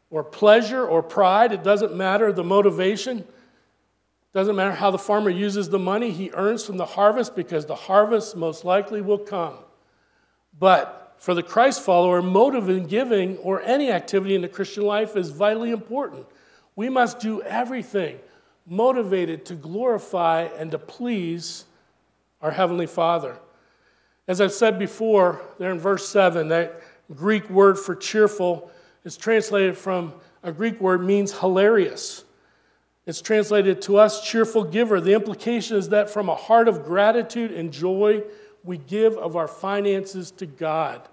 or 0.08 0.24
pleasure 0.24 0.86
or 0.86 1.02
pride. 1.02 1.52
It 1.52 1.62
doesn't 1.62 1.94
matter 1.94 2.32
the 2.32 2.42
motivation. 2.42 3.26
Doesn't 4.32 4.56
matter 4.56 4.72
how 4.72 4.90
the 4.90 4.96
farmer 4.96 5.28
uses 5.28 5.68
the 5.68 5.78
money 5.78 6.12
he 6.12 6.30
earns 6.32 6.64
from 6.64 6.78
the 6.78 6.86
harvest 6.86 7.36
because 7.36 7.66
the 7.66 7.74
harvest 7.74 8.34
most 8.36 8.64
likely 8.64 9.02
will 9.02 9.18
come. 9.18 9.58
But 10.58 10.99
for 11.20 11.34
the 11.34 11.42
Christ 11.42 11.82
follower, 11.82 12.22
motive 12.22 12.70
in 12.70 12.86
giving 12.86 13.36
or 13.38 13.60
any 13.60 13.92
activity 13.92 14.34
in 14.34 14.40
the 14.40 14.48
Christian 14.48 14.84
life 14.84 15.16
is 15.16 15.28
vitally 15.28 15.70
important. 15.70 16.26
We 16.74 16.88
must 16.88 17.20
do 17.20 17.42
everything 17.42 18.18
motivated 18.66 19.44
to 19.44 19.54
glorify 19.54 20.48
and 20.56 20.70
to 20.70 20.78
please 20.78 21.66
our 22.40 22.50
Heavenly 22.50 22.86
Father. 22.86 23.36
As 24.26 24.40
I've 24.40 24.52
said 24.52 24.78
before, 24.78 25.42
there 25.58 25.70
in 25.70 25.78
verse 25.78 26.08
7, 26.08 26.48
that 26.48 26.80
Greek 27.14 27.50
word 27.50 27.78
for 27.78 27.94
cheerful 27.94 28.70
is 29.04 29.18
translated 29.18 29.76
from 29.76 30.14
a 30.42 30.52
Greek 30.52 30.80
word 30.80 31.04
means 31.04 31.38
hilarious. 31.38 32.24
It's 33.04 33.20
translated 33.20 33.82
to 33.82 33.98
us 33.98 34.26
cheerful 34.26 34.64
giver. 34.64 35.02
The 35.02 35.12
implication 35.12 35.76
is 35.76 35.90
that 35.90 36.08
from 36.08 36.30
a 36.30 36.34
heart 36.34 36.66
of 36.66 36.82
gratitude 36.82 37.52
and 37.52 37.70
joy, 37.70 38.22
we 38.64 38.78
give 38.78 39.16
of 39.16 39.36
our 39.36 39.48
finances 39.48 40.30
to 40.32 40.46
God. 40.46 41.08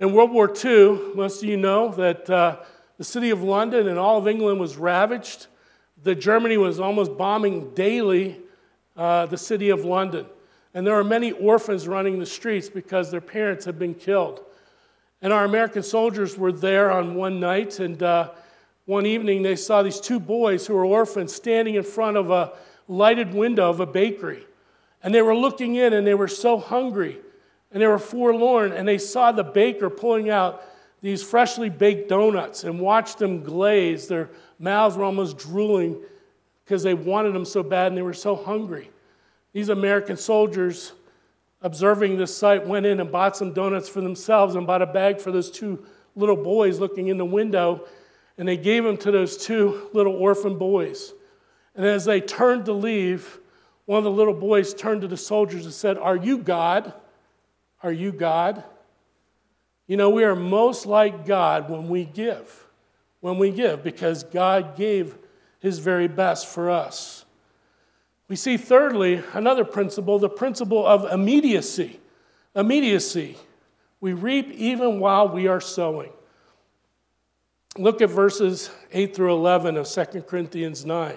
In 0.00 0.12
World 0.12 0.32
War 0.32 0.52
II, 0.52 1.14
most 1.14 1.42
of 1.42 1.48
you 1.48 1.56
know 1.56 1.90
that 1.92 2.28
uh, 2.28 2.56
the 2.98 3.04
city 3.04 3.30
of 3.30 3.42
London 3.42 3.88
and 3.88 3.98
all 3.98 4.18
of 4.18 4.28
England 4.28 4.60
was 4.60 4.76
ravaged 4.76 5.46
that 6.02 6.16
Germany 6.16 6.56
was 6.56 6.78
almost 6.78 7.16
bombing 7.16 7.72
daily 7.74 8.40
uh, 8.96 9.26
the 9.26 9.38
city 9.38 9.70
of 9.70 9.84
London. 9.84 10.26
And 10.74 10.86
there 10.86 10.94
were 10.94 11.04
many 11.04 11.32
orphans 11.32 11.88
running 11.88 12.18
the 12.18 12.26
streets 12.26 12.68
because 12.68 13.10
their 13.10 13.20
parents 13.20 13.64
had 13.64 13.78
been 13.78 13.94
killed. 13.94 14.40
And 15.22 15.32
our 15.32 15.44
American 15.44 15.82
soldiers 15.82 16.36
were 16.36 16.52
there 16.52 16.90
on 16.90 17.14
one 17.14 17.40
night, 17.40 17.80
and 17.80 18.02
uh, 18.02 18.30
one 18.84 19.06
evening 19.06 19.42
they 19.42 19.56
saw 19.56 19.82
these 19.82 20.00
two 20.00 20.20
boys 20.20 20.66
who 20.66 20.74
were 20.74 20.84
orphans 20.84 21.34
standing 21.34 21.76
in 21.76 21.82
front 21.82 22.16
of 22.16 22.30
a 22.30 22.52
lighted 22.88 23.32
window 23.32 23.70
of 23.70 23.80
a 23.80 23.86
bakery. 23.86 24.44
And 25.04 25.14
they 25.14 25.22
were 25.22 25.36
looking 25.36 25.76
in, 25.76 25.92
and 25.92 26.04
they 26.04 26.14
were 26.14 26.26
so 26.26 26.58
hungry, 26.58 27.18
and 27.70 27.80
they 27.80 27.86
were 27.86 27.98
forlorn, 27.98 28.72
and 28.72 28.88
they 28.88 28.98
saw 28.98 29.30
the 29.30 29.44
baker 29.44 29.88
pulling 29.88 30.30
out 30.30 30.64
these 31.02 31.22
freshly 31.22 31.68
baked 31.68 32.08
donuts 32.08 32.64
and 32.64 32.80
watched 32.80 33.18
them 33.18 33.42
glaze. 33.42 34.08
Their 34.08 34.30
mouths 34.58 34.96
were 34.96 35.04
almost 35.04 35.36
drooling 35.36 36.00
because 36.64 36.82
they 36.82 36.94
wanted 36.94 37.34
them 37.34 37.44
so 37.44 37.62
bad 37.62 37.88
and 37.88 37.96
they 37.98 38.02
were 38.02 38.14
so 38.14 38.34
hungry. 38.34 38.88
These 39.52 39.68
American 39.68 40.16
soldiers, 40.16 40.92
observing 41.60 42.16
this 42.16 42.34
sight, 42.34 42.66
went 42.66 42.86
in 42.86 43.00
and 43.00 43.12
bought 43.12 43.36
some 43.36 43.52
donuts 43.52 43.86
for 43.86 44.00
themselves 44.00 44.54
and 44.54 44.66
bought 44.66 44.80
a 44.80 44.86
bag 44.86 45.20
for 45.20 45.30
those 45.30 45.50
two 45.50 45.84
little 46.16 46.36
boys 46.36 46.80
looking 46.80 47.08
in 47.08 47.18
the 47.18 47.24
window, 47.26 47.86
and 48.38 48.48
they 48.48 48.56
gave 48.56 48.82
them 48.82 48.96
to 48.96 49.10
those 49.10 49.36
two 49.36 49.90
little 49.92 50.14
orphan 50.14 50.56
boys. 50.56 51.12
And 51.74 51.84
as 51.84 52.06
they 52.06 52.22
turned 52.22 52.64
to 52.64 52.72
leave, 52.72 53.40
one 53.86 53.98
of 53.98 54.04
the 54.04 54.10
little 54.10 54.34
boys 54.34 54.74
turned 54.74 55.02
to 55.02 55.08
the 55.08 55.16
soldiers 55.16 55.64
and 55.64 55.74
said, 55.74 55.98
Are 55.98 56.16
you 56.16 56.38
God? 56.38 56.92
Are 57.82 57.92
you 57.92 58.12
God? 58.12 58.64
You 59.86 59.96
know, 59.96 60.10
we 60.10 60.24
are 60.24 60.34
most 60.34 60.86
like 60.86 61.26
God 61.26 61.68
when 61.68 61.88
we 61.88 62.04
give 62.04 62.64
when 63.24 63.38
we 63.38 63.50
give 63.50 63.82
because 63.82 64.22
God 64.22 64.76
gave 64.76 65.16
his 65.58 65.78
very 65.78 66.08
best 66.08 66.46
for 66.46 66.68
us. 66.68 67.24
We 68.28 68.36
see, 68.36 68.58
thirdly, 68.58 69.22
another 69.32 69.64
principle 69.64 70.18
the 70.18 70.28
principle 70.28 70.86
of 70.86 71.10
immediacy. 71.10 72.00
Immediacy. 72.54 73.38
We 73.98 74.12
reap 74.12 74.50
even 74.52 75.00
while 75.00 75.30
we 75.30 75.46
are 75.46 75.62
sowing. 75.62 76.12
Look 77.78 78.02
at 78.02 78.10
verses 78.10 78.68
8 78.92 79.16
through 79.16 79.32
11 79.32 79.78
of 79.78 79.88
2 79.88 80.04
Corinthians 80.28 80.84
9. 80.84 81.16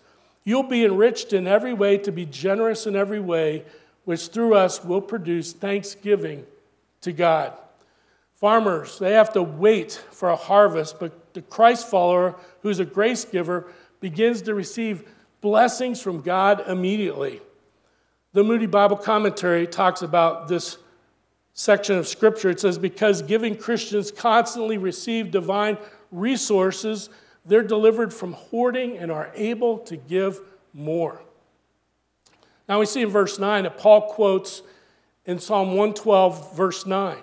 You'll 0.43 0.63
be 0.63 0.83
enriched 0.85 1.33
in 1.33 1.47
every 1.47 1.73
way 1.73 1.97
to 1.99 2.11
be 2.11 2.25
generous 2.25 2.87
in 2.87 2.95
every 2.95 3.19
way, 3.19 3.63
which 4.05 4.27
through 4.27 4.55
us 4.55 4.83
will 4.83 5.01
produce 5.01 5.53
thanksgiving 5.53 6.45
to 7.01 7.11
God. 7.11 7.53
Farmers, 8.35 8.97
they 8.97 9.13
have 9.13 9.33
to 9.33 9.43
wait 9.43 10.03
for 10.11 10.29
a 10.29 10.35
harvest, 10.35 10.99
but 10.99 11.33
the 11.33 11.43
Christ 11.43 11.87
follower, 11.87 12.35
who's 12.61 12.79
a 12.79 12.85
grace 12.85 13.23
giver, 13.23 13.67
begins 13.99 14.41
to 14.43 14.55
receive 14.55 15.07
blessings 15.41 16.01
from 16.01 16.21
God 16.21 16.63
immediately. 16.67 17.39
The 18.33 18.43
Moody 18.43 18.65
Bible 18.65 18.97
Commentary 18.97 19.67
talks 19.67 20.01
about 20.01 20.47
this 20.47 20.77
section 21.53 21.97
of 21.97 22.07
Scripture. 22.07 22.49
It 22.49 22.59
says, 22.59 22.79
Because 22.79 23.21
giving 23.21 23.55
Christians 23.55 24.09
constantly 24.09 24.77
receive 24.77 25.31
divine 25.31 25.77
resources, 26.11 27.09
they're 27.45 27.63
delivered 27.63 28.13
from 28.13 28.33
hoarding 28.33 28.97
and 28.97 29.11
are 29.11 29.31
able 29.35 29.79
to 29.79 29.97
give 29.97 30.39
more. 30.73 31.21
Now 32.69 32.79
we 32.79 32.85
see 32.85 33.01
in 33.01 33.09
verse 33.09 33.39
9 33.39 33.63
that 33.63 33.77
Paul 33.77 34.13
quotes 34.13 34.61
in 35.25 35.39
Psalm 35.39 35.69
112, 35.69 36.55
verse 36.55 36.85
9. 36.85 37.17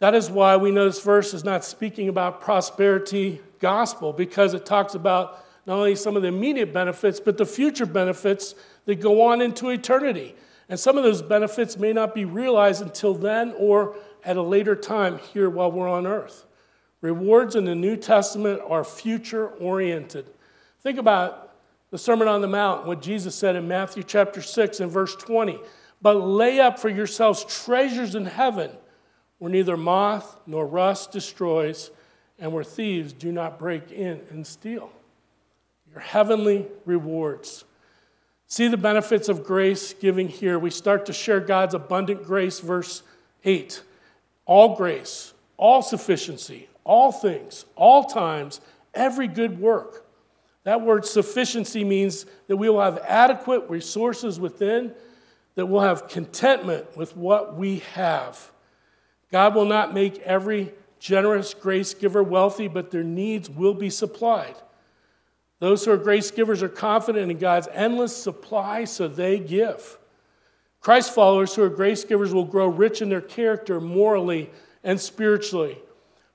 That 0.00 0.14
is 0.14 0.30
why 0.30 0.56
we 0.56 0.70
know 0.70 0.86
this 0.86 1.02
verse 1.02 1.32
is 1.32 1.44
not 1.44 1.64
speaking 1.64 2.08
about 2.08 2.40
prosperity 2.40 3.40
gospel, 3.60 4.12
because 4.12 4.52
it 4.52 4.66
talks 4.66 4.94
about 4.94 5.44
not 5.66 5.78
only 5.78 5.96
some 5.96 6.16
of 6.16 6.22
the 6.22 6.28
immediate 6.28 6.74
benefits, 6.74 7.20
but 7.20 7.38
the 7.38 7.46
future 7.46 7.86
benefits 7.86 8.54
that 8.84 8.96
go 8.96 9.22
on 9.22 9.40
into 9.40 9.70
eternity. 9.70 10.34
And 10.68 10.78
some 10.78 10.98
of 10.98 11.04
those 11.04 11.22
benefits 11.22 11.78
may 11.78 11.92
not 11.92 12.14
be 12.14 12.24
realized 12.24 12.82
until 12.82 13.14
then 13.14 13.54
or 13.56 13.96
at 14.24 14.36
a 14.36 14.42
later 14.42 14.76
time 14.76 15.18
here 15.18 15.48
while 15.48 15.70
we're 15.70 15.88
on 15.88 16.06
earth. 16.06 16.44
Rewards 17.04 17.54
in 17.54 17.66
the 17.66 17.74
New 17.74 17.98
Testament 17.98 18.62
are 18.66 18.82
future 18.82 19.48
oriented. 19.48 20.24
Think 20.80 20.98
about 20.98 21.54
the 21.90 21.98
Sermon 21.98 22.28
on 22.28 22.40
the 22.40 22.48
Mount, 22.48 22.86
what 22.86 23.02
Jesus 23.02 23.34
said 23.34 23.56
in 23.56 23.68
Matthew 23.68 24.02
chapter 24.02 24.40
6 24.40 24.80
and 24.80 24.90
verse 24.90 25.14
20. 25.14 25.60
But 26.00 26.14
lay 26.14 26.60
up 26.60 26.78
for 26.78 26.88
yourselves 26.88 27.44
treasures 27.44 28.14
in 28.14 28.24
heaven 28.24 28.70
where 29.36 29.50
neither 29.50 29.76
moth 29.76 30.38
nor 30.46 30.66
rust 30.66 31.12
destroys 31.12 31.90
and 32.38 32.54
where 32.54 32.64
thieves 32.64 33.12
do 33.12 33.30
not 33.30 33.58
break 33.58 33.92
in 33.92 34.22
and 34.30 34.46
steal 34.46 34.90
your 35.90 36.00
heavenly 36.00 36.66
rewards. 36.86 37.66
See 38.46 38.66
the 38.66 38.78
benefits 38.78 39.28
of 39.28 39.44
grace 39.44 39.92
giving 39.92 40.28
here. 40.28 40.58
We 40.58 40.70
start 40.70 41.04
to 41.04 41.12
share 41.12 41.40
God's 41.40 41.74
abundant 41.74 42.24
grace, 42.24 42.60
verse 42.60 43.02
8. 43.44 43.82
All 44.46 44.74
grace, 44.74 45.34
all 45.58 45.82
sufficiency, 45.82 46.70
all 46.84 47.10
things, 47.10 47.64
all 47.76 48.04
times, 48.04 48.60
every 48.94 49.28
good 49.28 49.58
work. 49.58 50.06
That 50.64 50.80
word 50.80 51.04
sufficiency 51.04 51.84
means 51.84 52.26
that 52.46 52.56
we 52.56 52.68
will 52.68 52.80
have 52.80 52.98
adequate 53.06 53.68
resources 53.68 54.40
within, 54.40 54.94
that 55.56 55.66
we'll 55.66 55.82
have 55.82 56.08
contentment 56.08 56.96
with 56.96 57.16
what 57.16 57.56
we 57.56 57.80
have. 57.94 58.50
God 59.30 59.54
will 59.54 59.66
not 59.66 59.92
make 59.92 60.18
every 60.20 60.72
generous 60.98 61.52
grace 61.52 61.92
giver 61.92 62.22
wealthy, 62.22 62.68
but 62.68 62.90
their 62.90 63.02
needs 63.02 63.50
will 63.50 63.74
be 63.74 63.90
supplied. 63.90 64.54
Those 65.60 65.84
who 65.84 65.92
are 65.92 65.96
grace 65.96 66.30
givers 66.30 66.62
are 66.62 66.68
confident 66.68 67.30
in 67.30 67.38
God's 67.38 67.68
endless 67.72 68.16
supply, 68.16 68.84
so 68.84 69.06
they 69.06 69.38
give. 69.38 69.98
Christ 70.80 71.14
followers 71.14 71.54
who 71.54 71.62
are 71.62 71.68
grace 71.68 72.04
givers 72.04 72.34
will 72.34 72.44
grow 72.44 72.66
rich 72.66 73.00
in 73.02 73.08
their 73.08 73.20
character 73.20 73.80
morally 73.80 74.50
and 74.82 75.00
spiritually. 75.00 75.78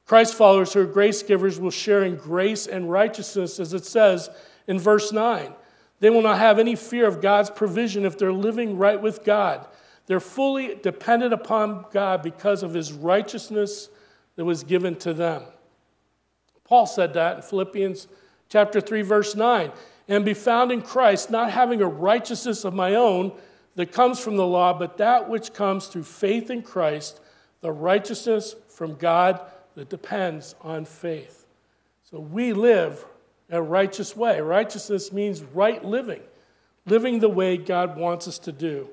Christ 0.10 0.34
followers 0.34 0.74
who 0.74 0.82
are 0.82 0.86
grace 0.86 1.22
givers 1.22 1.60
will 1.60 1.70
share 1.70 2.04
in 2.04 2.16
grace 2.16 2.66
and 2.66 2.90
righteousness, 2.90 3.60
as 3.60 3.76
it 3.76 3.86
says 3.86 4.28
in 4.66 4.80
verse 4.80 5.12
9. 5.12 5.54
They 6.00 6.10
will 6.10 6.24
not 6.24 6.40
have 6.40 6.58
any 6.58 6.76
fear 6.76 7.06
of 7.06 7.22
God's 7.22 7.52
provision 7.52 8.06
if 8.08 8.18
they're 8.18 8.34
living 8.34 8.76
right 8.76 9.00
with 9.00 9.24
God. 9.24 9.68
They're 10.08 10.20
fully 10.20 10.74
dependent 10.82 11.32
upon 11.32 11.86
God 11.92 12.24
because 12.24 12.64
of 12.64 12.74
his 12.74 12.92
righteousness 12.92 13.90
that 14.36 14.46
was 14.46 14.64
given 14.64 14.96
to 14.96 15.14
them. 15.14 15.44
Paul 16.64 16.88
said 16.88 17.14
that 17.14 17.36
in 17.36 17.42
Philippians 17.44 18.08
chapter 18.50 18.82
3 18.82 19.04
verse 19.04 19.36
9, 19.36 19.72
and 20.08 20.26
be 20.26 20.34
found 20.34 20.72
in 20.72 20.82
Christ, 20.82 21.30
not 21.30 21.52
having 21.52 21.84
a 21.84 21.88
righteousness 21.88 22.66
of 22.66 22.74
my 22.74 22.96
own 22.96 23.32
that 23.76 23.92
comes 23.92 24.20
from 24.20 24.38
the 24.38 24.48
law, 24.48 24.74
but 24.74 24.98
that 24.98 25.30
which 25.30 25.54
comes 25.54 25.86
through 25.86 26.02
faith 26.02 26.50
in 26.50 26.64
Christ, 26.64 27.22
the 27.62 27.72
righteousness 27.72 28.56
from 28.70 28.96
God 28.96 29.40
that 29.80 29.88
depends 29.88 30.56
on 30.62 30.84
faith. 30.84 31.46
So 32.12 32.20
we 32.20 32.52
live 32.52 33.06
a 33.50 33.62
righteous 33.62 34.14
way. 34.14 34.42
Righteousness 34.42 35.14
means 35.14 35.42
right 35.42 35.84
living, 35.84 36.20
living 36.86 37.20
the 37.20 37.30
way 37.30 37.56
God 37.56 37.96
wants 37.96 38.28
us 38.28 38.40
to 38.40 38.52
do. 38.52 38.90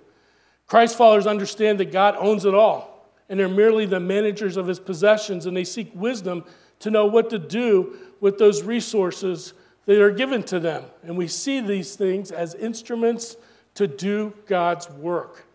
Christ 0.68 0.96
followers 0.96 1.26
understand 1.26 1.80
that 1.80 1.90
God 1.90 2.14
owns 2.20 2.44
it 2.44 2.54
all, 2.54 3.10
and 3.28 3.40
they're 3.40 3.48
merely 3.48 3.84
the 3.84 3.98
managers 3.98 4.56
of 4.56 4.68
his 4.68 4.78
possessions, 4.78 5.44
and 5.44 5.56
they 5.56 5.64
seek 5.64 5.90
wisdom 5.92 6.44
to 6.78 6.90
know 6.92 7.06
what 7.06 7.30
to 7.30 7.38
do 7.40 7.96
with 8.20 8.38
those 8.38 8.62
resources 8.62 9.54
that 9.86 10.00
are 10.00 10.12
given 10.12 10.44
to 10.44 10.60
them. 10.60 10.84
And 11.02 11.16
we 11.16 11.26
see 11.26 11.60
these 11.60 11.96
things 11.96 12.30
as 12.30 12.54
instruments 12.54 13.36
to 13.74 13.88
do 13.88 14.34
God's 14.46 14.88
work. 14.88 15.46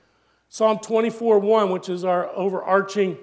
Psalm 0.50 0.80
24 0.80 1.40
1, 1.40 1.70
which 1.72 1.88
is 1.88 2.04
our 2.04 2.28
overarching 2.32 3.18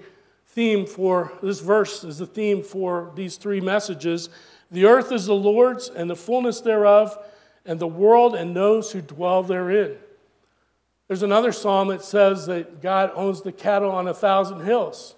theme 0.58 0.84
for 0.86 1.32
this 1.40 1.60
verse, 1.60 2.02
is 2.02 2.18
the 2.18 2.26
theme 2.26 2.64
for 2.64 3.12
these 3.14 3.36
three 3.36 3.60
messages. 3.60 4.28
The 4.72 4.86
earth 4.86 5.12
is 5.12 5.26
the 5.26 5.32
Lord's 5.32 5.88
and 5.88 6.10
the 6.10 6.16
fullness 6.16 6.60
thereof, 6.62 7.16
and 7.64 7.78
the 7.78 7.86
world 7.86 8.34
and 8.34 8.56
those 8.56 8.90
who 8.90 9.00
dwell 9.00 9.44
therein. 9.44 9.94
There's 11.06 11.22
another 11.22 11.52
psalm 11.52 11.86
that 11.88 12.02
says 12.02 12.46
that 12.46 12.82
God 12.82 13.12
owns 13.14 13.42
the 13.42 13.52
cattle 13.52 13.92
on 13.92 14.08
a 14.08 14.12
thousand 14.12 14.64
hills. 14.64 15.14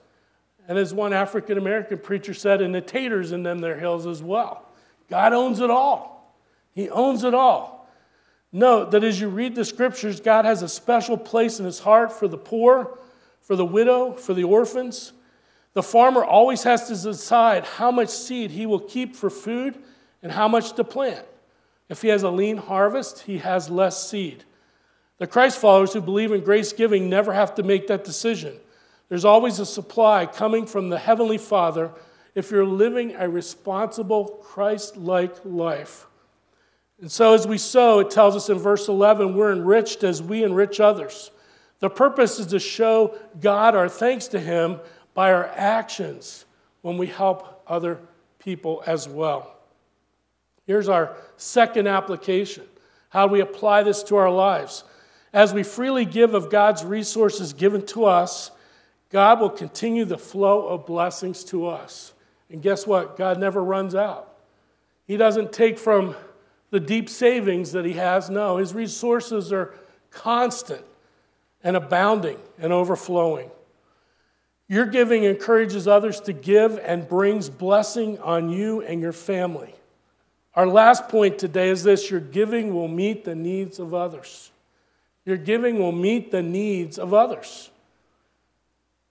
And 0.69 0.77
as 0.77 0.93
one 0.93 1.15
African 1.15 1.57
American 1.57 1.97
preacher 1.97 2.35
said, 2.35 2.61
and 2.61 2.75
the 2.75 2.83
taters 2.83 3.33
in 3.33 3.43
them 3.43 3.61
their 3.61 3.79
hills 3.79 4.07
as 4.07 4.23
well. 4.23 4.67
God 5.09 5.33
owns 5.33 5.61
it 5.61 5.71
all. 5.71 6.37
He 6.75 6.91
owns 6.91 7.25
it 7.25 7.33
all. 7.33 7.89
Note 8.53 8.91
that 8.91 9.05
as 9.05 9.19
you 9.19 9.31
read 9.31 9.55
the 9.55 9.65
scriptures, 9.65 10.21
God 10.21 10.45
has 10.45 10.61
a 10.61 10.69
special 10.69 11.17
place 11.17 11.59
in 11.59 11.65
his 11.65 11.79
heart 11.79 12.13
for 12.13 12.29
the 12.29 12.37
poor, 12.37 12.99
for 13.41 13.57
the 13.57 13.65
widow, 13.65 14.13
for 14.13 14.35
the 14.35 14.45
orphans. 14.45 15.15
The 15.75 15.83
farmer 15.83 16.25
always 16.25 16.65
has 16.65 16.89
to 16.89 16.97
decide 16.97 17.65
how 17.65 17.91
much 17.91 18.09
seed 18.09 18.51
he 18.51 18.67
will 18.67 18.81
keep 18.81 19.15
for 19.15 19.31
food 19.31 19.79
and 20.23 20.33
how 20.33 20.49
much 20.49 20.73
to 20.73 20.85
plant. 20.85 21.25
If 21.89 22.03
he 22.03 22.09
has 22.09 22.23
a 22.23 22.31
lean 22.31 22.57
harvest, 22.57 23.23
he 23.23 23.39
has 23.39 23.71
less 23.71 24.09
seed. 24.09 24.45
The 25.19 25.27
Christ 25.27 25.59
followers 25.59 25.93
who 25.93 26.01
believe 26.01 26.33
in 26.33 26.43
grace 26.43 26.73
giving 26.73 27.09
never 27.09 27.33
have 27.33 27.55
to 27.57 27.63
make 27.63 27.87
that 27.89 28.05
decision. 28.05 28.57
There's 29.09 29.25
always 29.25 29.59
a 29.59 29.67
supply 29.67 30.27
coming 30.27 30.67
from 30.67 30.89
the 30.89 30.99
Heavenly 30.99 31.39
Father 31.39 31.91
if 32.35 32.51
you're 32.51 32.65
living 32.65 33.15
a 33.17 33.29
responsible, 33.29 34.25
Christ 34.43 34.97
like 34.97 35.35
life. 35.45 36.07
And 37.01 37.11
so, 37.11 37.35
as 37.35 37.47
we 37.47 37.59
sow, 37.59 37.99
it 37.99 38.11
tells 38.11 38.37
us 38.37 38.49
in 38.49 38.59
verse 38.59 38.89
11, 38.89 39.35
we're 39.35 39.53
enriched 39.53 40.05
as 40.05 40.23
we 40.23 40.45
enrich 40.45 40.81
others. 40.81 41.31
The 41.81 41.91
purpose 41.91 42.39
is 42.39 42.47
to 42.49 42.59
show 42.59 43.19
God 43.41 43.75
our 43.75 43.89
thanks 43.89 44.29
to 44.29 44.41
Him 44.41 44.81
by 45.15 45.33
our 45.33 45.47
actions 45.47 46.45
when 46.83 46.99
we 46.99 47.07
help 47.07 47.63
other 47.67 48.01
people 48.39 48.83
as 48.87 49.09
well. 49.09 49.57
Here's 50.67 50.89
our 50.89 51.17
second 51.37 51.89
application 51.89 52.65
how 53.11 53.27
do 53.27 53.33
we 53.33 53.41
apply 53.41 53.83
this 53.83 54.05
to 54.05 54.17
our 54.17 54.31
lives? 54.31 54.85
As 55.33 55.53
we 55.53 55.65
freely 55.65 56.05
give 56.05 56.35
of 56.35 56.49
God's 56.49 56.85
resources 56.85 57.53
given 57.53 57.85
to 57.87 58.05
us, 58.05 58.53
God 59.11 59.41
will 59.41 59.51
continue 59.51 60.05
the 60.05 60.19
flow 60.19 60.69
of 60.69 60.87
blessings 60.87 61.45
to 61.47 61.67
us. 61.67 62.13
And 62.51 62.63
guess 62.63 62.87
what? 62.87 63.17
God 63.17 63.39
never 63.39 63.63
runs 63.63 63.95
out. 63.95 64.33
He 65.07 65.17
doesn't 65.17 65.53
take 65.53 65.79
from 65.79 66.15
the 66.71 66.81
deep 66.81 67.09
savings 67.09 67.73
that 67.73 67.85
He 67.85 67.95
has. 67.95 68.31
No, 68.31 68.59
His 68.59 68.75
resources 68.75 69.53
are 69.53 69.75
constant 70.11 70.85
and 71.63 71.77
abounding 71.77 72.39
and 72.59 72.73
overflowing. 72.73 73.51
Your 74.71 74.87
giving 74.87 75.25
encourages 75.25 75.89
others 75.89 76.21
to 76.21 76.33
give 76.33 76.79
and 76.79 77.09
brings 77.09 77.51
blessing 77.51 78.21
on 78.21 78.51
you 78.51 78.83
and 78.83 79.03
your 79.03 79.13
family. 79.13 79.75
Our 80.55 80.69
last 80.69 81.09
point 81.09 81.41
today 81.41 81.71
is 81.71 81.83
this 81.83 82.09
your 82.09 82.21
giving 82.21 82.73
will 82.73 82.87
meet 82.87 83.25
the 83.25 83.35
needs 83.35 83.81
of 83.81 83.95
others. 83.95 84.53
Your 85.25 85.39
giving 85.39 85.81
will 85.81 85.91
meet 85.91 86.31
the 86.31 86.41
needs 86.41 87.01
of 87.01 87.13
others. 87.13 87.69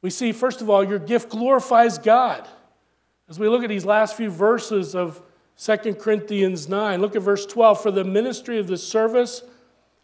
We 0.02 0.12
see, 0.12 0.32
first 0.32 0.62
of 0.62 0.70
all, 0.70 0.82
your 0.82 0.98
gift 0.98 1.30
glorifies 1.30 1.98
God. 1.98 2.48
As 3.28 3.38
we 3.38 3.50
look 3.50 3.62
at 3.62 3.70
these 3.70 3.84
last 3.84 4.16
few 4.16 4.30
verses 4.30 4.96
of 4.96 5.22
2 5.58 5.96
Corinthians 5.96 6.70
9, 6.70 7.02
look 7.02 7.18
at 7.18 7.22
verse 7.22 7.46
12. 7.46 7.84
For 7.84 7.92
the 7.92 8.06
ministry 8.06 8.60
of 8.60 8.68
the 8.68 8.78
service 8.78 9.44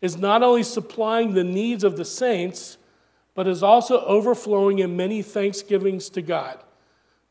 is 0.02 0.18
not 0.18 0.44
only 0.44 0.64
supplying 0.64 1.34
the 1.34 1.46
needs 1.46 1.86
of 1.86 1.96
the 1.96 2.04
saints, 2.04 2.78
but 3.36 3.48
is 3.48 3.62
also 3.62 4.00
overflowing 4.06 4.80
in 4.80 4.98
many 4.98 5.22
thanksgivings 5.22 6.10
to 6.10 6.22
God. 6.22 6.58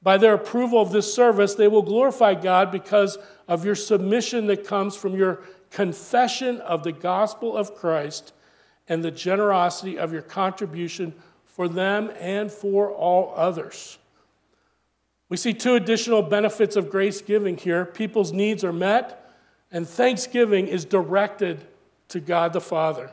By 0.02 0.18
their 0.18 0.34
approval 0.34 0.80
of 0.80 0.92
this 0.92 1.12
service, 1.12 1.54
they 1.54 1.66
will 1.66 1.82
glorify 1.82 2.34
God 2.34 2.70
because 2.70 3.18
of 3.48 3.64
your 3.64 3.74
submission 3.74 4.46
that 4.46 4.66
comes 4.66 4.94
from 4.94 5.16
your 5.16 5.40
confession 5.70 6.60
of 6.60 6.84
the 6.84 6.92
gospel 6.92 7.56
of 7.56 7.74
Christ 7.74 8.32
and 8.86 9.02
the 9.02 9.10
generosity 9.10 9.98
of 9.98 10.12
your 10.12 10.22
contribution 10.22 11.14
for 11.46 11.68
them 11.68 12.12
and 12.20 12.52
for 12.52 12.90
all 12.90 13.32
others. 13.34 13.98
We 15.30 15.38
see 15.38 15.54
two 15.54 15.74
additional 15.74 16.20
benefits 16.20 16.76
of 16.76 16.90
grace 16.90 17.22
giving 17.22 17.56
here 17.56 17.86
people's 17.86 18.32
needs 18.32 18.62
are 18.62 18.72
met, 18.72 19.32
and 19.72 19.88
thanksgiving 19.88 20.68
is 20.68 20.84
directed 20.84 21.66
to 22.08 22.20
God 22.20 22.52
the 22.52 22.60
Father. 22.60 23.10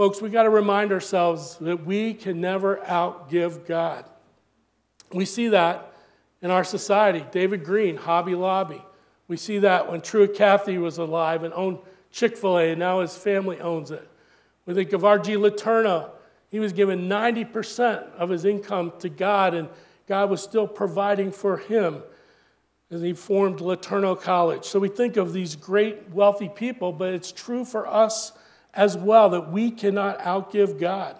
Folks, 0.00 0.22
we 0.22 0.30
got 0.30 0.44
to 0.44 0.48
remind 0.48 0.92
ourselves 0.92 1.58
that 1.58 1.84
we 1.84 2.14
can 2.14 2.40
never 2.40 2.76
outgive 2.86 3.66
God. 3.66 4.06
We 5.12 5.26
see 5.26 5.48
that 5.48 5.92
in 6.40 6.50
our 6.50 6.64
society. 6.64 7.22
David 7.32 7.64
Green, 7.64 7.98
Hobby 7.98 8.34
Lobby. 8.34 8.82
We 9.28 9.36
see 9.36 9.58
that 9.58 9.92
when 9.92 10.00
Truett 10.00 10.34
Cathy 10.34 10.78
was 10.78 10.96
alive 10.96 11.44
and 11.44 11.52
owned 11.52 11.80
Chick 12.10 12.38
fil 12.38 12.56
A, 12.56 12.70
and 12.70 12.78
now 12.78 13.00
his 13.00 13.14
family 13.14 13.60
owns 13.60 13.90
it. 13.90 14.08
We 14.64 14.72
think 14.72 14.94
of 14.94 15.04
R.G. 15.04 15.34
Letourneau, 15.34 16.08
he 16.50 16.60
was 16.60 16.72
given 16.72 17.06
90% 17.06 18.10
of 18.14 18.30
his 18.30 18.46
income 18.46 18.94
to 19.00 19.10
God, 19.10 19.52
and 19.52 19.68
God 20.06 20.30
was 20.30 20.42
still 20.42 20.66
providing 20.66 21.30
for 21.30 21.58
him 21.58 22.02
as 22.90 23.02
he 23.02 23.12
formed 23.12 23.58
Letourneau 23.58 24.18
College. 24.18 24.64
So 24.64 24.78
we 24.78 24.88
think 24.88 25.18
of 25.18 25.34
these 25.34 25.56
great 25.56 26.08
wealthy 26.08 26.48
people, 26.48 26.90
but 26.90 27.12
it's 27.12 27.30
true 27.32 27.66
for 27.66 27.86
us 27.86 28.32
as 28.74 28.96
well 28.96 29.30
that 29.30 29.50
we 29.50 29.70
cannot 29.70 30.18
outgive 30.20 30.78
God. 30.78 31.16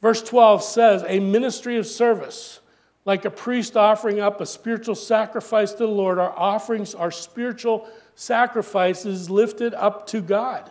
Verse 0.00 0.22
12 0.22 0.62
says, 0.62 1.04
A 1.06 1.20
ministry 1.20 1.76
of 1.76 1.86
service, 1.86 2.60
like 3.04 3.24
a 3.24 3.30
priest 3.30 3.76
offering 3.76 4.20
up 4.20 4.40
a 4.40 4.46
spiritual 4.46 4.94
sacrifice 4.94 5.72
to 5.72 5.78
the 5.78 5.88
Lord, 5.88 6.18
our 6.18 6.36
offerings 6.36 6.94
are 6.94 7.10
spiritual 7.10 7.88
sacrifices 8.14 9.30
lifted 9.30 9.74
up 9.74 10.06
to 10.08 10.20
God. 10.20 10.70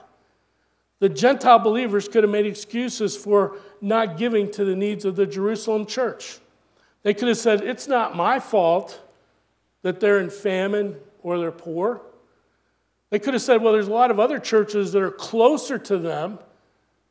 The 1.00 1.10
Gentile 1.10 1.60
believers 1.60 2.08
could 2.08 2.24
have 2.24 2.32
made 2.32 2.46
excuses 2.46 3.16
for 3.16 3.58
not 3.82 4.18
giving 4.18 4.52
to 4.52 4.66
the 4.66 4.76
needs 4.76 5.06
of 5.06 5.16
the 5.16 5.26
Jerusalem 5.26 5.86
church. 5.86 6.40
They 7.04 7.14
could 7.14 7.30
have 7.30 7.38
said, 7.38 7.62
It's 7.62 7.88
not 7.88 8.16
my 8.16 8.40
fault 8.40 9.00
that 9.82 10.00
they're 10.00 10.20
in 10.20 10.30
famine 10.30 10.98
or 11.24 11.38
they're 11.40 11.52
poor. 11.52 12.02
They 13.10 13.20
could 13.20 13.34
have 13.34 13.42
said, 13.44 13.62
Well, 13.62 13.74
there's 13.74 13.88
a 13.88 13.94
lot 13.94 14.12
of 14.12 14.20
other 14.20 14.40
churches 14.40 14.92
that 14.92 15.02
are 15.02 15.12
closer 15.12 15.78
to 15.78 15.98
them 15.98 16.40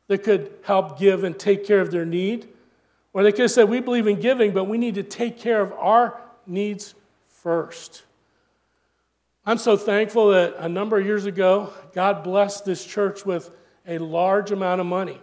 that 0.07 0.19
could 0.19 0.51
help 0.63 0.99
give 0.99 1.23
and 1.23 1.37
take 1.37 1.65
care 1.65 1.81
of 1.81 1.91
their 1.91 2.05
need. 2.05 2.47
Or 3.13 3.23
they 3.23 3.31
could 3.31 3.41
have 3.41 3.51
said, 3.51 3.69
We 3.69 3.79
believe 3.79 4.07
in 4.07 4.19
giving, 4.19 4.51
but 4.51 4.65
we 4.65 4.77
need 4.77 4.95
to 4.95 5.03
take 5.03 5.39
care 5.39 5.61
of 5.61 5.71
our 5.73 6.19
needs 6.45 6.95
first. 7.27 8.03
I'm 9.45 9.57
so 9.57 9.77
thankful 9.77 10.29
that 10.29 10.55
a 10.57 10.69
number 10.69 10.99
of 10.99 11.05
years 11.05 11.25
ago, 11.25 11.73
God 11.93 12.23
blessed 12.23 12.65
this 12.65 12.85
church 12.85 13.25
with 13.25 13.49
a 13.87 13.97
large 13.97 14.51
amount 14.51 14.81
of 14.81 14.87
money. 14.87 15.19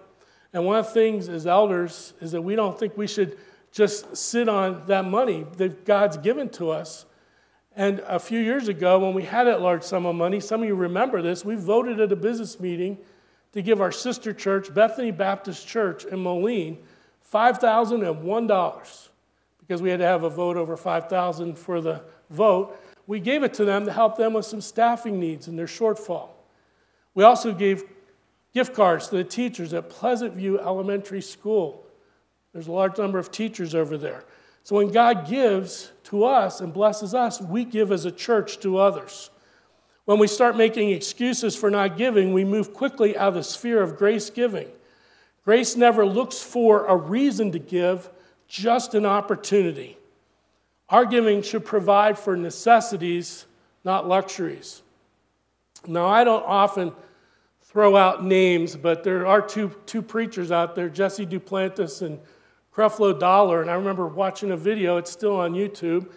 And 0.52 0.64
one 0.64 0.78
of 0.78 0.86
the 0.86 0.92
things 0.92 1.28
as 1.28 1.46
elders 1.46 2.14
is 2.20 2.32
that 2.32 2.42
we 2.42 2.56
don't 2.56 2.78
think 2.78 2.96
we 2.96 3.06
should 3.06 3.38
just 3.72 4.16
sit 4.16 4.48
on 4.48 4.82
that 4.86 5.04
money 5.04 5.46
that 5.58 5.84
God's 5.84 6.16
given 6.16 6.48
to 6.50 6.70
us. 6.70 7.04
And 7.76 8.00
a 8.06 8.18
few 8.18 8.40
years 8.40 8.68
ago, 8.68 8.98
when 8.98 9.12
we 9.12 9.22
had 9.22 9.46
that 9.46 9.60
large 9.60 9.82
sum 9.82 10.06
of 10.06 10.16
money, 10.16 10.40
some 10.40 10.62
of 10.62 10.66
you 10.66 10.74
remember 10.74 11.20
this, 11.20 11.44
we 11.44 11.56
voted 11.56 12.00
at 12.00 12.10
a 12.10 12.16
business 12.16 12.58
meeting 12.58 12.96
to 13.52 13.60
give 13.60 13.82
our 13.82 13.92
sister 13.92 14.32
church, 14.32 14.72
Bethany 14.72 15.10
Baptist 15.10 15.68
Church 15.68 16.06
in 16.06 16.20
Moline, 16.20 16.78
$5,001 17.30 19.08
because 19.66 19.82
we 19.82 19.90
had 19.90 19.98
to 19.98 20.06
have 20.06 20.22
a 20.22 20.30
vote 20.30 20.56
over 20.56 20.76
5,000 20.76 21.58
for 21.58 21.80
the 21.80 22.02
vote. 22.30 22.80
We 23.06 23.20
gave 23.20 23.42
it 23.42 23.52
to 23.54 23.64
them 23.64 23.84
to 23.84 23.92
help 23.92 24.16
them 24.16 24.32
with 24.32 24.46
some 24.46 24.60
staffing 24.60 25.18
needs 25.18 25.48
and 25.48 25.58
their 25.58 25.66
shortfall. 25.66 26.30
We 27.14 27.24
also 27.24 27.52
gave 27.52 27.84
gift 28.54 28.74
cards 28.74 29.08
to 29.08 29.16
the 29.16 29.24
teachers 29.24 29.74
at 29.74 29.90
Pleasant 29.90 30.34
View 30.34 30.58
Elementary 30.60 31.20
School. 31.20 31.84
There's 32.52 32.68
a 32.68 32.72
large 32.72 32.96
number 32.96 33.18
of 33.18 33.30
teachers 33.30 33.74
over 33.74 33.98
there. 33.98 34.24
So 34.66 34.74
when 34.74 34.88
God 34.88 35.28
gives 35.28 35.92
to 36.06 36.24
us 36.24 36.60
and 36.60 36.74
blesses 36.74 37.14
us, 37.14 37.40
we 37.40 37.64
give 37.64 37.92
as 37.92 38.04
a 38.04 38.10
church 38.10 38.58
to 38.62 38.78
others. 38.78 39.30
When 40.06 40.18
we 40.18 40.26
start 40.26 40.56
making 40.56 40.90
excuses 40.90 41.54
for 41.54 41.70
not 41.70 41.96
giving, 41.96 42.32
we 42.32 42.44
move 42.44 42.74
quickly 42.74 43.16
out 43.16 43.28
of 43.28 43.34
the 43.34 43.44
sphere 43.44 43.80
of 43.80 43.96
grace 43.96 44.28
giving. 44.28 44.66
Grace 45.44 45.76
never 45.76 46.04
looks 46.04 46.42
for 46.42 46.84
a 46.86 46.96
reason 46.96 47.52
to 47.52 47.60
give, 47.60 48.10
just 48.48 48.96
an 48.96 49.06
opportunity. 49.06 49.96
Our 50.88 51.04
giving 51.04 51.42
should 51.42 51.64
provide 51.64 52.18
for 52.18 52.36
necessities, 52.36 53.46
not 53.84 54.08
luxuries. 54.08 54.82
Now, 55.86 56.06
I 56.06 56.24
don't 56.24 56.44
often 56.44 56.92
throw 57.62 57.96
out 57.96 58.24
names, 58.24 58.74
but 58.74 59.04
there 59.04 59.28
are 59.28 59.42
two, 59.42 59.76
two 59.86 60.02
preachers 60.02 60.50
out 60.50 60.74
there, 60.74 60.88
Jesse 60.88 61.24
Duplantis 61.24 62.02
and 62.02 62.18
Creflo 62.76 63.18
Dollar. 63.18 63.62
And 63.62 63.70
I 63.70 63.74
remember 63.74 64.06
watching 64.06 64.50
a 64.50 64.56
video, 64.56 64.98
it's 64.98 65.10
still 65.10 65.36
on 65.36 65.54
YouTube, 65.54 66.10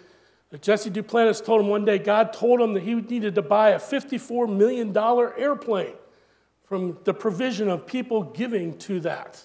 that 0.50 0.60
Jesse 0.60 0.90
Duplantis 0.90 1.42
told 1.42 1.62
him 1.62 1.68
one 1.68 1.84
day 1.84 1.98
God 1.98 2.32
told 2.32 2.60
him 2.60 2.74
that 2.74 2.82
he 2.82 2.94
needed 2.94 3.34
to 3.36 3.42
buy 3.42 3.70
a 3.70 3.78
$54 3.78 4.54
million 4.54 4.96
airplane 4.96 5.94
from 6.64 6.98
the 7.04 7.14
provision 7.14 7.68
of 7.68 7.86
people 7.86 8.22
giving 8.22 8.76
to 8.78 9.00
that. 9.00 9.42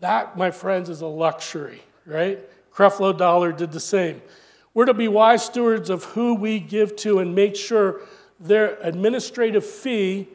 That, 0.00 0.36
my 0.38 0.50
friends, 0.50 0.88
is 0.88 1.00
a 1.02 1.06
luxury 1.06 1.82
right? 2.08 2.40
Creflo 2.72 3.16
Dollar 3.16 3.52
did 3.52 3.70
the 3.70 3.80
same. 3.80 4.20
We're 4.74 4.86
to 4.86 4.94
be 4.94 5.08
wise 5.08 5.44
stewards 5.44 5.90
of 5.90 6.04
who 6.04 6.34
we 6.34 6.58
give 6.58 6.96
to 6.96 7.18
and 7.20 7.34
make 7.34 7.54
sure 7.54 8.00
their 8.40 8.78
administrative 8.80 9.64
fee, 9.64 10.28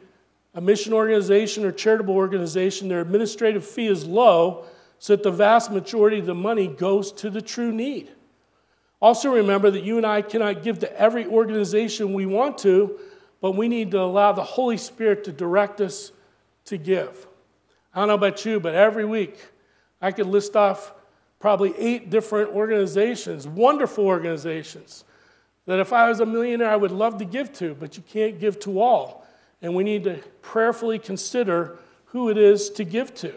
a 0.54 0.60
mission 0.60 0.92
organization 0.92 1.64
or 1.64 1.72
charitable 1.72 2.14
organization, 2.14 2.88
their 2.88 3.00
administrative 3.00 3.66
fee 3.66 3.88
is 3.88 4.04
low 4.06 4.66
so 4.98 5.16
that 5.16 5.22
the 5.22 5.30
vast 5.30 5.70
majority 5.70 6.18
of 6.18 6.26
the 6.26 6.34
money 6.34 6.66
goes 6.66 7.12
to 7.12 7.30
the 7.30 7.42
true 7.42 7.72
need. 7.72 8.10
Also, 9.00 9.30
remember 9.30 9.70
that 9.70 9.84
you 9.84 9.98
and 9.98 10.06
I 10.06 10.22
cannot 10.22 10.62
give 10.62 10.78
to 10.78 11.00
every 11.00 11.26
organization 11.26 12.14
we 12.14 12.26
want 12.26 12.58
to, 12.58 12.98
but 13.40 13.52
we 13.52 13.68
need 13.68 13.90
to 13.90 14.00
allow 14.00 14.32
the 14.32 14.42
Holy 14.42 14.78
Spirit 14.78 15.24
to 15.24 15.32
direct 15.32 15.80
us 15.80 16.12
to 16.64 16.78
give. 16.78 17.26
I 17.94 18.00
don't 18.00 18.08
know 18.08 18.14
about 18.14 18.44
you, 18.44 18.58
but 18.60 18.74
every 18.74 19.04
week 19.04 19.38
I 20.00 20.10
could 20.12 20.26
list 20.26 20.56
off 20.56 20.94
probably 21.38 21.74
eight 21.76 22.08
different 22.08 22.50
organizations, 22.50 23.46
wonderful 23.46 24.06
organizations, 24.06 25.04
that 25.66 25.78
if 25.78 25.92
I 25.92 26.08
was 26.08 26.20
a 26.20 26.26
millionaire, 26.26 26.70
I 26.70 26.76
would 26.76 26.90
love 26.90 27.18
to 27.18 27.24
give 27.24 27.52
to, 27.54 27.74
but 27.74 27.96
you 27.96 28.02
can't 28.08 28.40
give 28.40 28.58
to 28.60 28.80
all. 28.80 29.26
And 29.60 29.74
we 29.74 29.84
need 29.84 30.04
to 30.04 30.22
prayerfully 30.40 30.98
consider 30.98 31.78
who 32.06 32.30
it 32.30 32.38
is 32.38 32.70
to 32.70 32.84
give 32.84 33.14
to. 33.16 33.34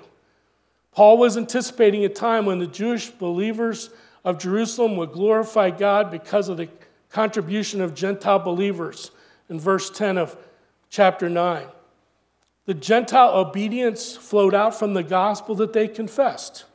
Paul 0.97 1.19
was 1.19 1.37
anticipating 1.37 2.05
a 2.05 2.09
time 2.09 2.47
when 2.47 2.57
the 2.57 2.65
Jewish 2.65 3.11
believers 3.11 3.91
of 4.25 4.39
Jerusalem 4.39 4.97
would 4.97 5.11
glorify 5.11 5.69
God 5.69 6.09
because 6.09 6.49
of 6.49 6.57
the 6.57 6.69
contribution 7.11 7.81
of 7.81 7.93
Gentile 7.93 8.39
believers 8.39 9.11
in 9.47 9.59
verse 9.59 9.91
10 9.91 10.17
of 10.17 10.35
chapter 10.89 11.29
9. 11.29 11.67
The 12.65 12.73
Gentile 12.73 13.35
obedience 13.35 14.17
flowed 14.17 14.55
out 14.55 14.73
from 14.73 14.95
the 14.95 15.03
gospel 15.03 15.53
that 15.57 15.71
they 15.71 15.87
confessed 15.87 16.65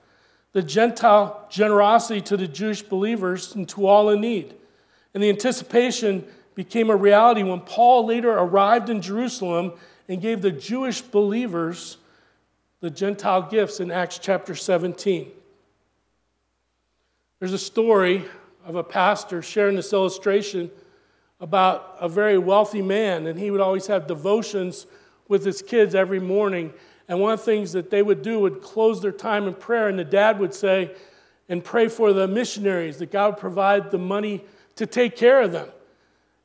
the 0.53 0.63
Gentile 0.63 1.45
generosity 1.51 2.21
to 2.21 2.37
the 2.37 2.47
Jewish 2.47 2.83
believers 2.83 3.57
and 3.57 3.69
to 3.71 3.89
all 3.89 4.09
in 4.09 4.21
need. 4.21 4.55
And 5.15 5.21
the 5.21 5.31
anticipation 5.31 6.25
became 6.55 6.91
a 6.91 6.97
reality 6.97 7.43
when 7.43 7.63
Paul 7.63 8.07
later 8.07 8.31
arrived 8.31 8.89
in 8.89 9.03
Jerusalem 9.03 9.73
and 10.09 10.23
gave 10.23 10.43
the 10.43 10.53
Jewish 10.53 11.01
believers 11.01 11.97
the 12.83 12.91
Gentile 12.91 13.43
gifts 13.43 13.79
in 13.79 13.93
Acts 13.93 14.19
chapter 14.19 14.57
17. 14.57 15.31
There's 17.39 17.53
a 17.53 17.59
story 17.59 18.25
of 18.67 18.75
a 18.75 18.83
pastor 18.83 19.41
sharing 19.41 19.77
this 19.77 19.93
illustration 19.93 20.69
about 21.39 21.97
a 22.01 22.09
very 22.09 22.39
wealthy 22.39 22.83
man, 22.83 23.29
and 23.29 23.39
he 23.39 23.53
would 23.53 23.61
always 23.61 23.87
have 23.87 24.09
devotions 24.09 24.87
with 25.29 25.45
his 25.45 25.63
kids 25.63 25.95
every 25.95 26.19
morning. 26.19 26.73
And 27.07 27.21
one 27.21 27.35
of 27.35 27.39
the 27.39 27.45
things 27.45 27.71
that 27.71 27.91
they 27.91 28.03
would 28.03 28.21
do 28.21 28.41
would 28.41 28.61
close 28.61 29.01
their 29.01 29.13
time 29.13 29.47
in 29.47 29.55
prayer, 29.55 29.87
and 29.87 29.97
the 29.97 30.05
dad 30.05 30.41
would 30.41 30.53
say, 30.53 30.91
and 31.49 31.63
pray 31.63 31.87
for 31.87 32.13
the 32.13 32.27
missionaries, 32.27 32.99
that 32.99 33.13
God 33.13 33.35
would 33.35 33.41
provide 33.41 33.93
the 33.93 33.99
money 33.99 34.45
to 34.75 34.87
take 34.87 35.15
care 35.15 35.41
of 35.41 35.53
them. 35.53 35.69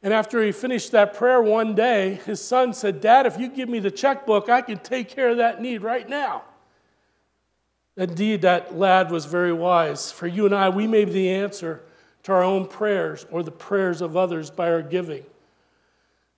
And 0.03 0.13
after 0.13 0.43
he 0.43 0.51
finished 0.51 0.91
that 0.91 1.15
prayer 1.15 1.41
one 1.41 1.73
day, 1.73 2.15
his 2.25 2.43
son 2.43 2.73
said, 2.73 3.01
Dad, 3.01 3.25
if 3.25 3.39
you 3.39 3.49
give 3.49 3.67
me 3.67 3.79
the 3.79 3.91
checkbook, 3.91 4.47
I 4.47 4.61
can 4.61 4.77
take 4.79 5.09
care 5.09 5.29
of 5.29 5.37
that 5.37 5.61
need 5.61 5.81
right 5.81 6.07
now. 6.07 6.43
Indeed, 7.95 8.43
that 8.43 8.77
lad 8.77 9.09
was 9.09 9.25
very 9.25 9.51
wise. 9.51 10.11
For 10.11 10.27
you 10.27 10.45
and 10.45 10.53
I, 10.53 10.69
we 10.69 10.85
may 10.85 11.03
be 11.03 11.11
the 11.11 11.29
answer 11.31 11.81
to 12.23 12.31
our 12.31 12.43
own 12.43 12.67
prayers 12.67 13.25
or 13.31 13.41
the 13.41 13.51
prayers 13.51 14.01
of 14.01 14.15
others 14.15 14.51
by 14.51 14.71
our 14.71 14.83
giving. 14.83 15.25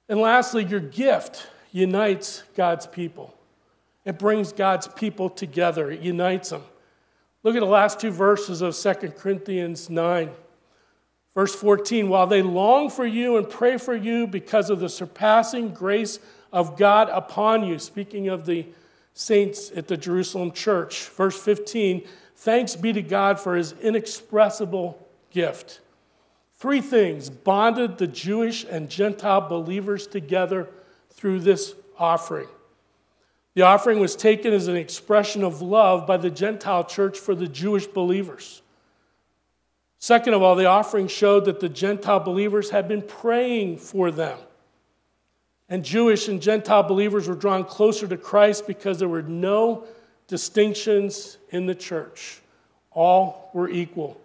And 0.07 0.21
lastly, 0.21 0.63
your 0.63 0.79
gift 0.79 1.47
unites 1.71 2.43
God's 2.55 2.87
people. 2.87 3.35
It 4.05 4.17
brings 4.17 4.53
God's 4.53 4.87
people 4.87 5.29
together, 5.29 5.91
it 5.91 5.99
unites 5.99 6.49
them. 6.49 6.63
Look 7.43 7.55
at 7.55 7.59
the 7.59 7.65
last 7.65 7.99
two 7.99 8.11
verses 8.11 8.61
of 8.61 8.75
2 8.75 9.11
Corinthians 9.11 9.89
9. 9.89 10.29
Verse 11.39 11.55
14, 11.55 12.09
while 12.09 12.27
they 12.27 12.41
long 12.41 12.89
for 12.89 13.05
you 13.05 13.37
and 13.37 13.49
pray 13.49 13.77
for 13.77 13.95
you 13.95 14.27
because 14.27 14.69
of 14.69 14.81
the 14.81 14.89
surpassing 14.89 15.69
grace 15.69 16.19
of 16.51 16.77
God 16.77 17.07
upon 17.07 17.65
you, 17.65 17.79
speaking 17.79 18.27
of 18.27 18.45
the 18.45 18.65
saints 19.13 19.71
at 19.73 19.87
the 19.87 19.95
Jerusalem 19.95 20.51
church. 20.51 21.07
Verse 21.07 21.41
15, 21.41 22.05
thanks 22.35 22.75
be 22.75 22.91
to 22.91 23.01
God 23.01 23.39
for 23.39 23.55
his 23.55 23.71
inexpressible 23.71 25.07
gift. 25.31 25.79
Three 26.55 26.81
things 26.81 27.29
bonded 27.29 27.99
the 27.99 28.07
Jewish 28.07 28.65
and 28.65 28.89
Gentile 28.89 29.39
believers 29.39 30.07
together 30.07 30.67
through 31.09 31.39
this 31.39 31.73
offering 31.97 32.49
the 33.55 33.61
offering 33.61 34.01
was 34.01 34.17
taken 34.17 34.51
as 34.53 34.67
an 34.67 34.75
expression 34.75 35.45
of 35.45 35.61
love 35.61 36.05
by 36.05 36.17
the 36.17 36.29
Gentile 36.29 36.83
church 36.83 37.17
for 37.17 37.33
the 37.33 37.47
Jewish 37.47 37.87
believers. 37.87 38.61
Second 39.99 40.33
of 40.33 40.41
all, 40.41 40.55
the 40.55 40.65
offering 40.65 41.07
showed 41.07 41.45
that 41.45 41.59
the 41.59 41.69
Gentile 41.69 42.21
believers 42.21 42.69
had 42.69 42.87
been 42.87 43.01
praying 43.01 43.77
for 43.77 44.11
them. 44.11 44.39
And 45.67 45.83
Jewish 45.83 46.27
and 46.29 46.41
Gentile 46.41 46.83
believers 46.83 47.27
were 47.27 47.35
drawn 47.35 47.63
closer 47.65 48.07
to 48.07 48.17
Christ 48.17 48.65
because 48.65 48.97
there 48.97 49.09
were 49.09 49.21
no 49.21 49.83
distinctions 50.27 51.37
in 51.49 51.65
the 51.65 51.75
church. 51.75 52.41
All 52.91 53.51
were 53.53 53.69
equal. 53.69 54.19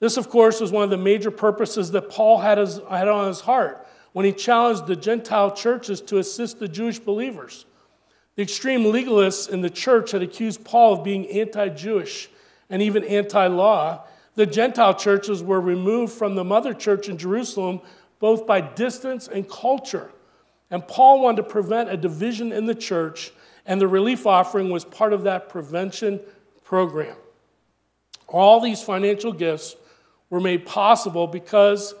This, 0.00 0.16
of 0.16 0.28
course, 0.28 0.60
was 0.60 0.72
one 0.72 0.84
of 0.84 0.90
the 0.90 0.96
major 0.96 1.30
purposes 1.30 1.92
that 1.92 2.10
Paul 2.10 2.38
had, 2.38 2.58
his, 2.58 2.80
had 2.90 3.08
on 3.08 3.28
his 3.28 3.40
heart 3.40 3.86
when 4.12 4.24
he 4.24 4.32
challenged 4.32 4.86
the 4.86 4.96
Gentile 4.96 5.52
churches 5.52 6.00
to 6.02 6.18
assist 6.18 6.58
the 6.58 6.68
Jewish 6.68 6.98
believers. 6.98 7.66
The 8.36 8.42
extreme 8.42 8.84
legalists 8.84 9.48
in 9.48 9.60
the 9.60 9.70
church 9.70 10.12
had 10.12 10.22
accused 10.22 10.64
Paul 10.64 10.94
of 10.94 11.04
being 11.04 11.26
anti 11.28 11.68
Jewish 11.68 12.28
and 12.68 12.82
even 12.82 13.04
anti 13.04 13.46
law. 13.46 14.04
The 14.38 14.46
Gentile 14.46 14.94
churches 14.94 15.42
were 15.42 15.60
removed 15.60 16.12
from 16.12 16.36
the 16.36 16.44
mother 16.44 16.72
church 16.72 17.08
in 17.08 17.18
Jerusalem 17.18 17.80
both 18.20 18.46
by 18.46 18.60
distance 18.60 19.26
and 19.26 19.50
culture. 19.50 20.12
And 20.70 20.86
Paul 20.86 21.22
wanted 21.22 21.38
to 21.38 21.48
prevent 21.48 21.90
a 21.90 21.96
division 21.96 22.52
in 22.52 22.66
the 22.66 22.74
church, 22.76 23.32
and 23.66 23.80
the 23.80 23.88
relief 23.88 24.28
offering 24.28 24.70
was 24.70 24.84
part 24.84 25.12
of 25.12 25.24
that 25.24 25.48
prevention 25.48 26.20
program. 26.62 27.16
All 28.28 28.60
these 28.60 28.80
financial 28.80 29.32
gifts 29.32 29.74
were 30.30 30.38
made 30.38 30.64
possible 30.64 31.26
because, 31.26 31.92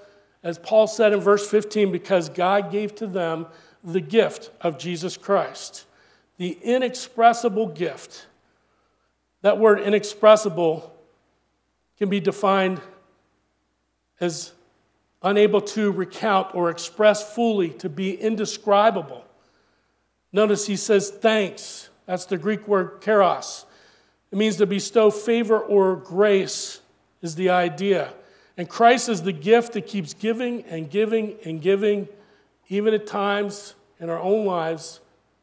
as 0.44 0.60
Paul 0.60 0.86
said 0.86 1.12
in 1.12 1.18
verse 1.18 1.50
15, 1.50 1.90
because 1.90 2.28
God 2.28 2.70
gave 2.70 2.94
to 2.96 3.08
them 3.08 3.46
the 3.82 4.00
gift 4.00 4.52
of 4.60 4.78
Jesus 4.78 5.16
Christ 5.16 5.86
the 6.36 6.56
inexpressible 6.62 7.66
gift. 7.66 8.28
That 9.42 9.58
word 9.58 9.80
inexpressible 9.80 10.94
can 11.98 12.08
be 12.08 12.20
defined 12.20 12.80
as 14.20 14.52
unable 15.22 15.60
to 15.60 15.90
recount 15.90 16.54
or 16.54 16.70
express 16.70 17.34
fully, 17.34 17.70
to 17.70 17.88
be 17.88 18.14
indescribable. 18.14 19.24
Notice 20.32 20.66
he 20.66 20.76
says 20.76 21.10
thanks. 21.10 21.88
That's 22.06 22.24
the 22.24 22.38
Greek 22.38 22.68
word 22.68 23.02
charis. 23.02 23.64
It 24.30 24.38
means 24.38 24.56
to 24.56 24.66
bestow 24.66 25.10
favor 25.10 25.58
or 25.58 25.96
grace 25.96 26.80
is 27.22 27.34
the 27.34 27.50
idea. 27.50 28.12
And 28.56 28.68
Christ 28.68 29.08
is 29.08 29.22
the 29.22 29.32
gift 29.32 29.72
that 29.72 29.86
keeps 29.86 30.14
giving 30.14 30.62
and 30.64 30.90
giving 30.90 31.36
and 31.44 31.60
giving, 31.60 32.08
even 32.68 32.94
at 32.94 33.06
times 33.06 33.74
in 34.00 34.10
our 34.10 34.18
own 34.18 34.44
lives 34.44 35.00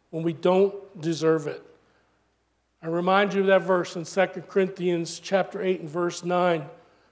when 0.10 0.24
we 0.24 0.34
don't 0.34 1.02
deserve 1.02 1.48
it. 1.48 1.64
I 2.86 2.88
remind 2.90 3.34
you 3.34 3.42
of 3.42 3.48
that 3.48 3.64
verse 3.64 3.96
in 3.96 4.06
2 4.06 4.42
Corinthians 4.42 5.18
chapter 5.18 5.60
8 5.60 5.80
and 5.80 5.90
verse 5.90 6.24
9. 6.24 6.68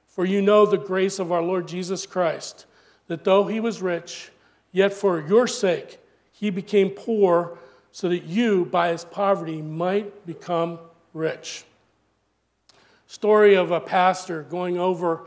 For 0.05 0.23
you 0.23 0.39
know 0.39 0.67
the 0.67 0.77
grace 0.77 1.17
of 1.17 1.31
our 1.31 1.41
Lord 1.41 1.67
Jesus 1.67 2.05
Christ, 2.05 2.67
that 3.07 3.23
though 3.23 3.45
he 3.47 3.59
was 3.59 3.81
rich, 3.81 4.29
yet 4.71 4.93
for 4.93 5.19
your 5.19 5.47
sake 5.47 5.97
he 6.31 6.51
became 6.51 6.91
poor, 6.91 7.57
so 7.91 8.07
that 8.09 8.25
you, 8.25 8.65
by 8.65 8.89
his 8.89 9.03
poverty, 9.03 9.63
might 9.63 10.27
become 10.27 10.77
rich. 11.11 11.63
Story 13.07 13.55
of 13.55 13.71
a 13.71 13.79
pastor 13.79 14.43
going 14.43 14.77
over 14.77 15.21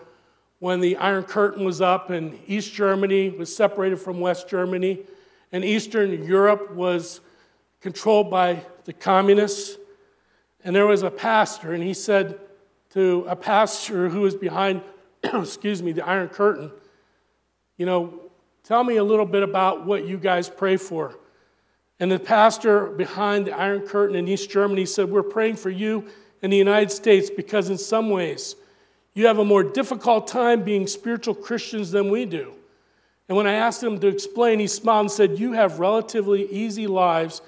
when 0.60 0.78
the 0.78 0.96
Iron 0.98 1.24
Curtain 1.24 1.64
was 1.64 1.80
up 1.80 2.10
and 2.10 2.38
East 2.46 2.72
Germany 2.72 3.30
was 3.30 3.52
separated 3.52 3.96
from 3.96 4.20
West 4.20 4.48
Germany, 4.48 5.00
and 5.50 5.64
Eastern 5.64 6.22
Europe 6.22 6.70
was 6.72 7.20
controlled 7.80 8.30
by 8.30 8.64
the 8.84 8.92
communists. 8.92 9.76
And 10.66 10.74
there 10.74 10.84
was 10.84 11.04
a 11.04 11.12
pastor, 11.12 11.74
and 11.74 11.82
he 11.82 11.94
said 11.94 12.40
to 12.90 13.24
a 13.28 13.36
pastor 13.36 14.08
who 14.08 14.22
was 14.22 14.34
behind, 14.34 14.82
excuse 15.22 15.80
me, 15.80 15.92
the 15.92 16.04
Iron 16.04 16.28
Curtain, 16.28 16.72
you 17.76 17.86
know, 17.86 18.18
tell 18.64 18.82
me 18.82 18.96
a 18.96 19.04
little 19.04 19.26
bit 19.26 19.44
about 19.44 19.86
what 19.86 20.08
you 20.08 20.18
guys 20.18 20.48
pray 20.48 20.76
for. 20.76 21.16
And 22.00 22.10
the 22.10 22.18
pastor 22.18 22.86
behind 22.86 23.46
the 23.46 23.52
Iron 23.52 23.82
Curtain 23.82 24.16
in 24.16 24.26
East 24.26 24.50
Germany 24.50 24.86
said, 24.86 25.08
We're 25.08 25.22
praying 25.22 25.54
for 25.54 25.70
you 25.70 26.08
in 26.42 26.50
the 26.50 26.56
United 26.56 26.90
States 26.90 27.30
because, 27.30 27.70
in 27.70 27.78
some 27.78 28.10
ways, 28.10 28.56
you 29.14 29.28
have 29.28 29.38
a 29.38 29.44
more 29.44 29.62
difficult 29.62 30.26
time 30.26 30.64
being 30.64 30.88
spiritual 30.88 31.36
Christians 31.36 31.92
than 31.92 32.10
we 32.10 32.24
do. 32.24 32.54
And 33.28 33.36
when 33.36 33.46
I 33.46 33.52
asked 33.52 33.84
him 33.84 34.00
to 34.00 34.08
explain, 34.08 34.58
he 34.58 34.66
smiled 34.66 35.02
and 35.02 35.12
said, 35.12 35.38
You 35.38 35.52
have 35.52 35.78
relatively 35.78 36.50
easy 36.50 36.88
lives 36.88 37.40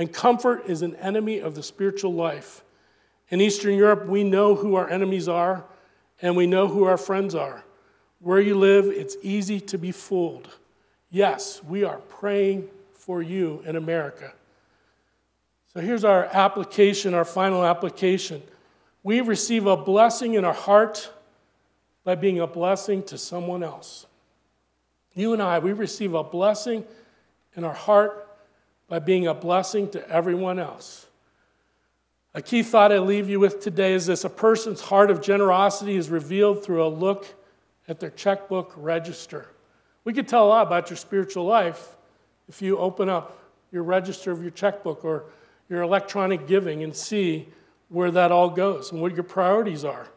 and 0.00 0.10
comfort 0.10 0.64
is 0.66 0.80
an 0.80 0.96
enemy 0.96 1.40
of 1.40 1.54
the 1.54 1.62
spiritual 1.62 2.14
life. 2.14 2.64
In 3.28 3.38
Eastern 3.38 3.74
Europe, 3.74 4.06
we 4.06 4.24
know 4.24 4.54
who 4.54 4.74
our 4.76 4.88
enemies 4.88 5.28
are 5.28 5.66
and 6.22 6.34
we 6.34 6.46
know 6.46 6.68
who 6.68 6.84
our 6.84 6.96
friends 6.96 7.34
are. 7.34 7.64
Where 8.18 8.40
you 8.40 8.56
live, 8.56 8.86
it's 8.86 9.18
easy 9.22 9.60
to 9.60 9.76
be 9.76 9.92
fooled. 9.92 10.56
Yes, 11.10 11.62
we 11.62 11.84
are 11.84 11.98
praying 11.98 12.68
for 12.94 13.20
you 13.20 13.62
in 13.66 13.76
America. 13.76 14.32
So 15.74 15.80
here's 15.80 16.02
our 16.02 16.24
application, 16.32 17.12
our 17.12 17.26
final 17.26 17.62
application. 17.62 18.42
We 19.02 19.20
receive 19.20 19.66
a 19.66 19.76
blessing 19.76 20.32
in 20.32 20.46
our 20.46 20.54
heart 20.54 21.12
by 22.04 22.14
being 22.14 22.40
a 22.40 22.46
blessing 22.46 23.02
to 23.02 23.18
someone 23.18 23.62
else. 23.62 24.06
You 25.12 25.34
and 25.34 25.42
I, 25.42 25.58
we 25.58 25.74
receive 25.74 26.14
a 26.14 26.24
blessing 26.24 26.86
in 27.54 27.64
our 27.64 27.74
heart 27.74 28.28
by 28.90 28.98
being 28.98 29.28
a 29.28 29.32
blessing 29.32 29.88
to 29.88 30.06
everyone 30.10 30.58
else. 30.58 31.06
A 32.34 32.42
key 32.42 32.64
thought 32.64 32.92
I 32.92 32.98
leave 32.98 33.30
you 33.30 33.38
with 33.38 33.60
today 33.60 33.92
is 33.92 34.06
this 34.06 34.24
a 34.24 34.28
person's 34.28 34.80
heart 34.80 35.12
of 35.12 35.22
generosity 35.22 35.94
is 35.94 36.10
revealed 36.10 36.64
through 36.64 36.84
a 36.84 36.88
look 36.88 37.32
at 37.86 38.00
their 38.00 38.10
checkbook 38.10 38.74
register. 38.76 39.48
We 40.02 40.12
could 40.12 40.26
tell 40.26 40.44
a 40.44 40.48
lot 40.48 40.66
about 40.66 40.90
your 40.90 40.96
spiritual 40.96 41.44
life 41.44 41.96
if 42.48 42.60
you 42.60 42.78
open 42.78 43.08
up 43.08 43.38
your 43.70 43.84
register 43.84 44.32
of 44.32 44.42
your 44.42 44.50
checkbook 44.50 45.04
or 45.04 45.26
your 45.68 45.82
electronic 45.82 46.48
giving 46.48 46.82
and 46.82 46.94
see 46.94 47.48
where 47.90 48.10
that 48.10 48.32
all 48.32 48.50
goes 48.50 48.90
and 48.90 49.00
what 49.00 49.14
your 49.14 49.22
priorities 49.22 49.84
are. 49.84 50.08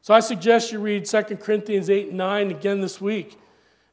So 0.00 0.14
I 0.14 0.20
suggest 0.20 0.70
you 0.70 0.78
read 0.78 1.06
2 1.06 1.22
Corinthians 1.22 1.90
8 1.90 2.08
and 2.08 2.18
9 2.18 2.50
again 2.52 2.80
this 2.80 3.00
week 3.00 3.36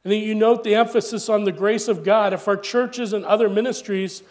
and 0.02 0.12
then 0.12 0.20
you 0.20 0.34
note 0.34 0.64
the 0.64 0.74
emphasis 0.74 1.28
on 1.28 1.44
the 1.44 1.52
grace 1.52 1.86
of 1.86 2.04
God. 2.04 2.32
If 2.32 2.48
our 2.48 2.56
churches 2.56 3.12
and 3.12 3.24
other 3.24 3.48
ministries 3.48 4.22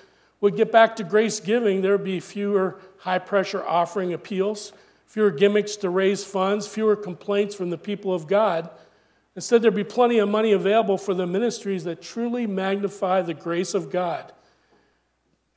would 0.41 0.55
get 0.55 0.71
back 0.71 0.95
to 0.95 1.03
grace 1.03 1.39
giving, 1.39 1.81
there 1.81 1.91
would 1.91 2.03
be 2.03 2.19
fewer 2.19 2.79
high 2.99 3.19
pressure 3.19 3.63
offering 3.63 4.13
appeals, 4.13 4.73
fewer 5.05 5.29
gimmicks 5.29 5.75
to 5.77 5.89
raise 5.89 6.23
funds, 6.23 6.67
fewer 6.67 6.95
complaints 6.95 7.53
from 7.53 7.69
the 7.69 7.77
people 7.77 8.13
of 8.13 8.25
God. 8.25 8.69
Instead, 9.35 9.61
there'd 9.61 9.75
be 9.75 9.83
plenty 9.83 10.17
of 10.17 10.27
money 10.27 10.53
available 10.53 10.97
for 10.97 11.13
the 11.13 11.27
ministries 11.27 11.83
that 11.83 12.01
truly 12.01 12.47
magnify 12.47 13.21
the 13.21 13.33
grace 13.33 13.73
of 13.73 13.91
God. 13.91 14.33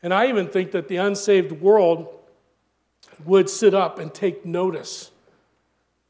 And 0.03 0.13
I 0.13 0.29
even 0.29 0.49
think 0.49 0.73
that 0.73 0.89
the 0.89 0.97
unsaved 0.97 1.53
world 1.53 2.09
would 3.25 3.49
sit 3.49 3.73
up 3.73 3.99
and 3.99 4.13
take 4.13 4.45
notice. 4.45 5.11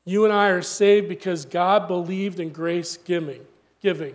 You 0.05 0.25
and 0.25 0.33
I 0.33 0.49
are 0.49 0.63
saved 0.63 1.09
because 1.09 1.45
God 1.45 1.87
believed 1.87 2.41
in 2.41 2.51
grace 2.51 2.97
giving 2.97 3.47
giving. 3.83 4.15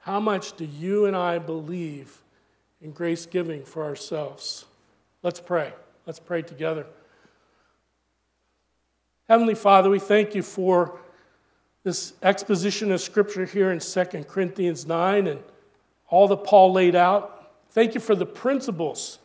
How 0.00 0.18
much 0.18 0.56
do 0.56 0.64
you 0.64 1.06
and 1.06 1.14
I 1.14 1.38
believe 1.38 2.22
in 2.80 2.90
grace 2.90 3.26
giving 3.26 3.64
for 3.64 3.84
ourselves? 3.84 4.64
Let's 5.22 5.38
pray. 5.38 5.72
Let's 6.06 6.18
pray 6.18 6.42
together. 6.42 6.86
Heavenly 9.28 9.54
Father, 9.54 9.88
we 9.88 10.00
thank 10.00 10.34
you 10.34 10.42
for 10.42 10.98
this 11.84 12.14
exposition 12.22 12.90
of 12.90 13.00
Scripture 13.00 13.44
here 13.44 13.70
in 13.70 13.78
2 13.78 14.04
Corinthians 14.28 14.86
9 14.86 15.26
and 15.26 15.40
all 16.08 16.28
that 16.28 16.44
Paul 16.44 16.72
laid 16.72 16.94
out. 16.94 17.52
Thank 17.70 17.94
you 17.94 18.00
for 18.00 18.14
the 18.14 18.26
principles 18.26 19.18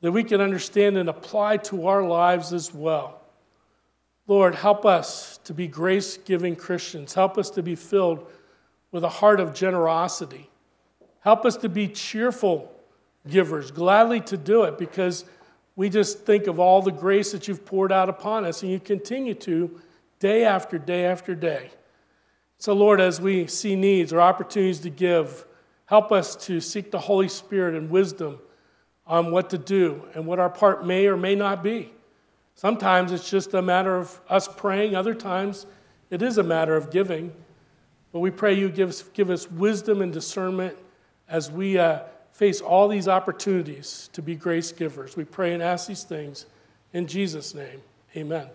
that 0.00 0.12
we 0.12 0.24
can 0.24 0.40
understand 0.40 0.96
and 0.96 1.08
apply 1.08 1.56
to 1.58 1.86
our 1.86 2.04
lives 2.04 2.52
as 2.52 2.72
well. 2.72 3.20
Lord, 4.28 4.54
help 4.54 4.84
us 4.84 5.38
to 5.44 5.54
be 5.54 5.68
grace 5.68 6.16
giving 6.16 6.56
Christians. 6.56 7.14
Help 7.14 7.38
us 7.38 7.50
to 7.50 7.62
be 7.62 7.74
filled 7.74 8.26
with 8.92 9.04
a 9.04 9.08
heart 9.08 9.40
of 9.40 9.54
generosity. 9.54 10.50
Help 11.20 11.44
us 11.44 11.56
to 11.58 11.68
be 11.68 11.88
cheerful 11.88 12.72
givers, 13.28 13.70
gladly 13.70 14.20
to 14.20 14.36
do 14.36 14.62
it 14.62 14.78
because 14.78 15.24
we 15.74 15.88
just 15.88 16.20
think 16.20 16.46
of 16.46 16.58
all 16.58 16.80
the 16.80 16.92
grace 16.92 17.32
that 17.32 17.48
you've 17.48 17.66
poured 17.66 17.92
out 17.92 18.08
upon 18.08 18.44
us 18.44 18.62
and 18.62 18.70
you 18.70 18.80
continue 18.80 19.34
to 19.34 19.80
day 20.18 20.44
after 20.44 20.78
day 20.78 21.04
after 21.04 21.34
day. 21.34 21.70
So, 22.58 22.72
Lord, 22.72 23.00
as 23.00 23.20
we 23.20 23.46
see 23.46 23.76
needs 23.76 24.12
or 24.12 24.20
opportunities 24.20 24.80
to 24.80 24.90
give, 24.90 25.44
help 25.84 26.10
us 26.10 26.34
to 26.46 26.60
seek 26.60 26.90
the 26.90 26.98
Holy 26.98 27.28
Spirit 27.28 27.74
and 27.74 27.90
wisdom 27.90 28.38
on 29.06 29.30
what 29.30 29.50
to 29.50 29.58
do 29.58 30.04
and 30.14 30.26
what 30.26 30.38
our 30.38 30.48
part 30.48 30.86
may 30.86 31.06
or 31.06 31.16
may 31.16 31.34
not 31.34 31.62
be. 31.62 31.92
Sometimes 32.54 33.12
it's 33.12 33.28
just 33.28 33.52
a 33.52 33.60
matter 33.60 33.96
of 33.96 34.20
us 34.28 34.48
praying, 34.48 34.96
other 34.96 35.14
times 35.14 35.66
it 36.08 36.22
is 36.22 36.38
a 36.38 36.42
matter 36.42 36.74
of 36.74 36.90
giving. 36.90 37.32
But 38.16 38.20
we 38.20 38.30
pray 38.30 38.54
you 38.54 38.70
give 38.70 38.88
us, 38.88 39.02
give 39.12 39.28
us 39.28 39.50
wisdom 39.50 40.00
and 40.00 40.10
discernment 40.10 40.74
as 41.28 41.50
we 41.50 41.76
uh, 41.76 42.04
face 42.32 42.62
all 42.62 42.88
these 42.88 43.08
opportunities 43.08 44.08
to 44.14 44.22
be 44.22 44.34
grace 44.34 44.72
givers. 44.72 45.18
We 45.18 45.24
pray 45.24 45.52
and 45.52 45.62
ask 45.62 45.86
these 45.86 46.02
things 46.02 46.46
in 46.94 47.08
Jesus' 47.08 47.54
name. 47.54 47.82
Amen. 48.16 48.48